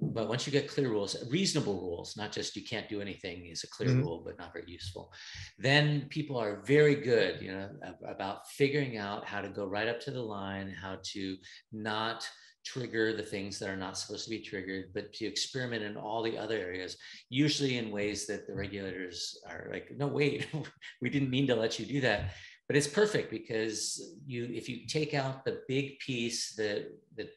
but 0.00 0.28
once 0.28 0.46
you 0.46 0.52
get 0.52 0.68
clear 0.68 0.88
rules, 0.88 1.16
reasonable 1.30 1.80
rules, 1.80 2.16
not 2.16 2.32
just 2.32 2.56
you 2.56 2.62
can't 2.62 2.88
do 2.88 3.00
anything 3.00 3.46
is 3.46 3.64
a 3.64 3.68
clear 3.68 3.90
mm-hmm. 3.90 4.00
rule, 4.00 4.22
but 4.24 4.38
not 4.38 4.52
very 4.52 4.70
useful, 4.70 5.12
then 5.58 6.06
people 6.10 6.36
are 6.36 6.62
very 6.64 6.94
good, 6.94 7.40
you 7.40 7.52
know, 7.52 7.68
about 8.06 8.48
figuring 8.48 8.96
out 8.96 9.24
how 9.24 9.40
to 9.40 9.48
go 9.48 9.66
right 9.66 9.88
up 9.88 10.00
to 10.00 10.10
the 10.10 10.22
line, 10.22 10.70
how 10.70 10.98
to 11.02 11.36
not 11.72 12.28
trigger 12.64 13.12
the 13.12 13.22
things 13.22 13.58
that 13.58 13.68
are 13.68 13.76
not 13.76 13.96
supposed 13.96 14.24
to 14.24 14.30
be 14.30 14.40
triggered, 14.40 14.92
but 14.94 15.12
to 15.14 15.26
experiment 15.26 15.82
in 15.82 15.96
all 15.96 16.22
the 16.22 16.36
other 16.36 16.56
areas, 16.56 16.96
usually 17.28 17.78
in 17.78 17.90
ways 17.90 18.26
that 18.26 18.46
the 18.46 18.54
regulators 18.54 19.38
are 19.48 19.68
like, 19.70 19.90
no, 19.96 20.06
wait, 20.06 20.48
we 21.02 21.10
didn't 21.10 21.30
mean 21.30 21.46
to 21.46 21.54
let 21.54 21.78
you 21.78 21.86
do 21.86 22.00
that. 22.00 22.32
But 22.68 22.76
it's 22.76 22.86
perfect 22.86 23.30
because 23.30 24.14
you, 24.26 24.48
if 24.52 24.68
you 24.68 24.86
take 24.86 25.12
out 25.12 25.44
the 25.44 25.62
big 25.66 25.98
piece 25.98 26.54
that 26.54 26.86
that 27.16 27.30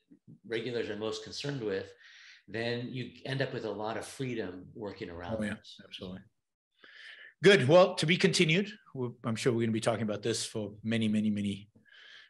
regulators 0.47 0.89
are 0.91 0.95
most 0.95 1.23
concerned 1.23 1.63
with, 1.63 1.91
then 2.47 2.89
you 2.91 3.11
end 3.25 3.41
up 3.41 3.51
with 3.51 3.65
a 3.65 3.71
lot 3.71 3.97
of 3.97 4.05
freedom 4.05 4.65
working 4.75 5.09
around. 5.09 5.37
Oh, 5.39 5.43
yeah, 5.43 5.55
this. 5.55 5.81
absolutely. 5.83 6.19
Good. 7.43 7.67
Well, 7.67 7.95
to 7.95 8.05
be 8.05 8.15
continued. 8.15 8.71
I'm 9.25 9.35
sure 9.35 9.51
we're 9.51 9.59
going 9.59 9.69
to 9.69 9.73
be 9.73 9.81
talking 9.81 10.03
about 10.03 10.21
this 10.21 10.45
for 10.45 10.73
many, 10.83 11.07
many, 11.07 11.29
many 11.29 11.67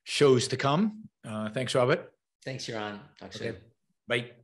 shows 0.05 0.47
to 0.47 0.57
come. 0.57 1.03
Uh, 1.27 1.49
thanks, 1.49 1.75
Robert. 1.75 2.12
Thanks, 2.43 2.65
Yaron. 2.67 2.99
Talk 3.19 3.35
okay. 3.35 3.37
soon. 3.37 3.57
Bye. 4.07 4.42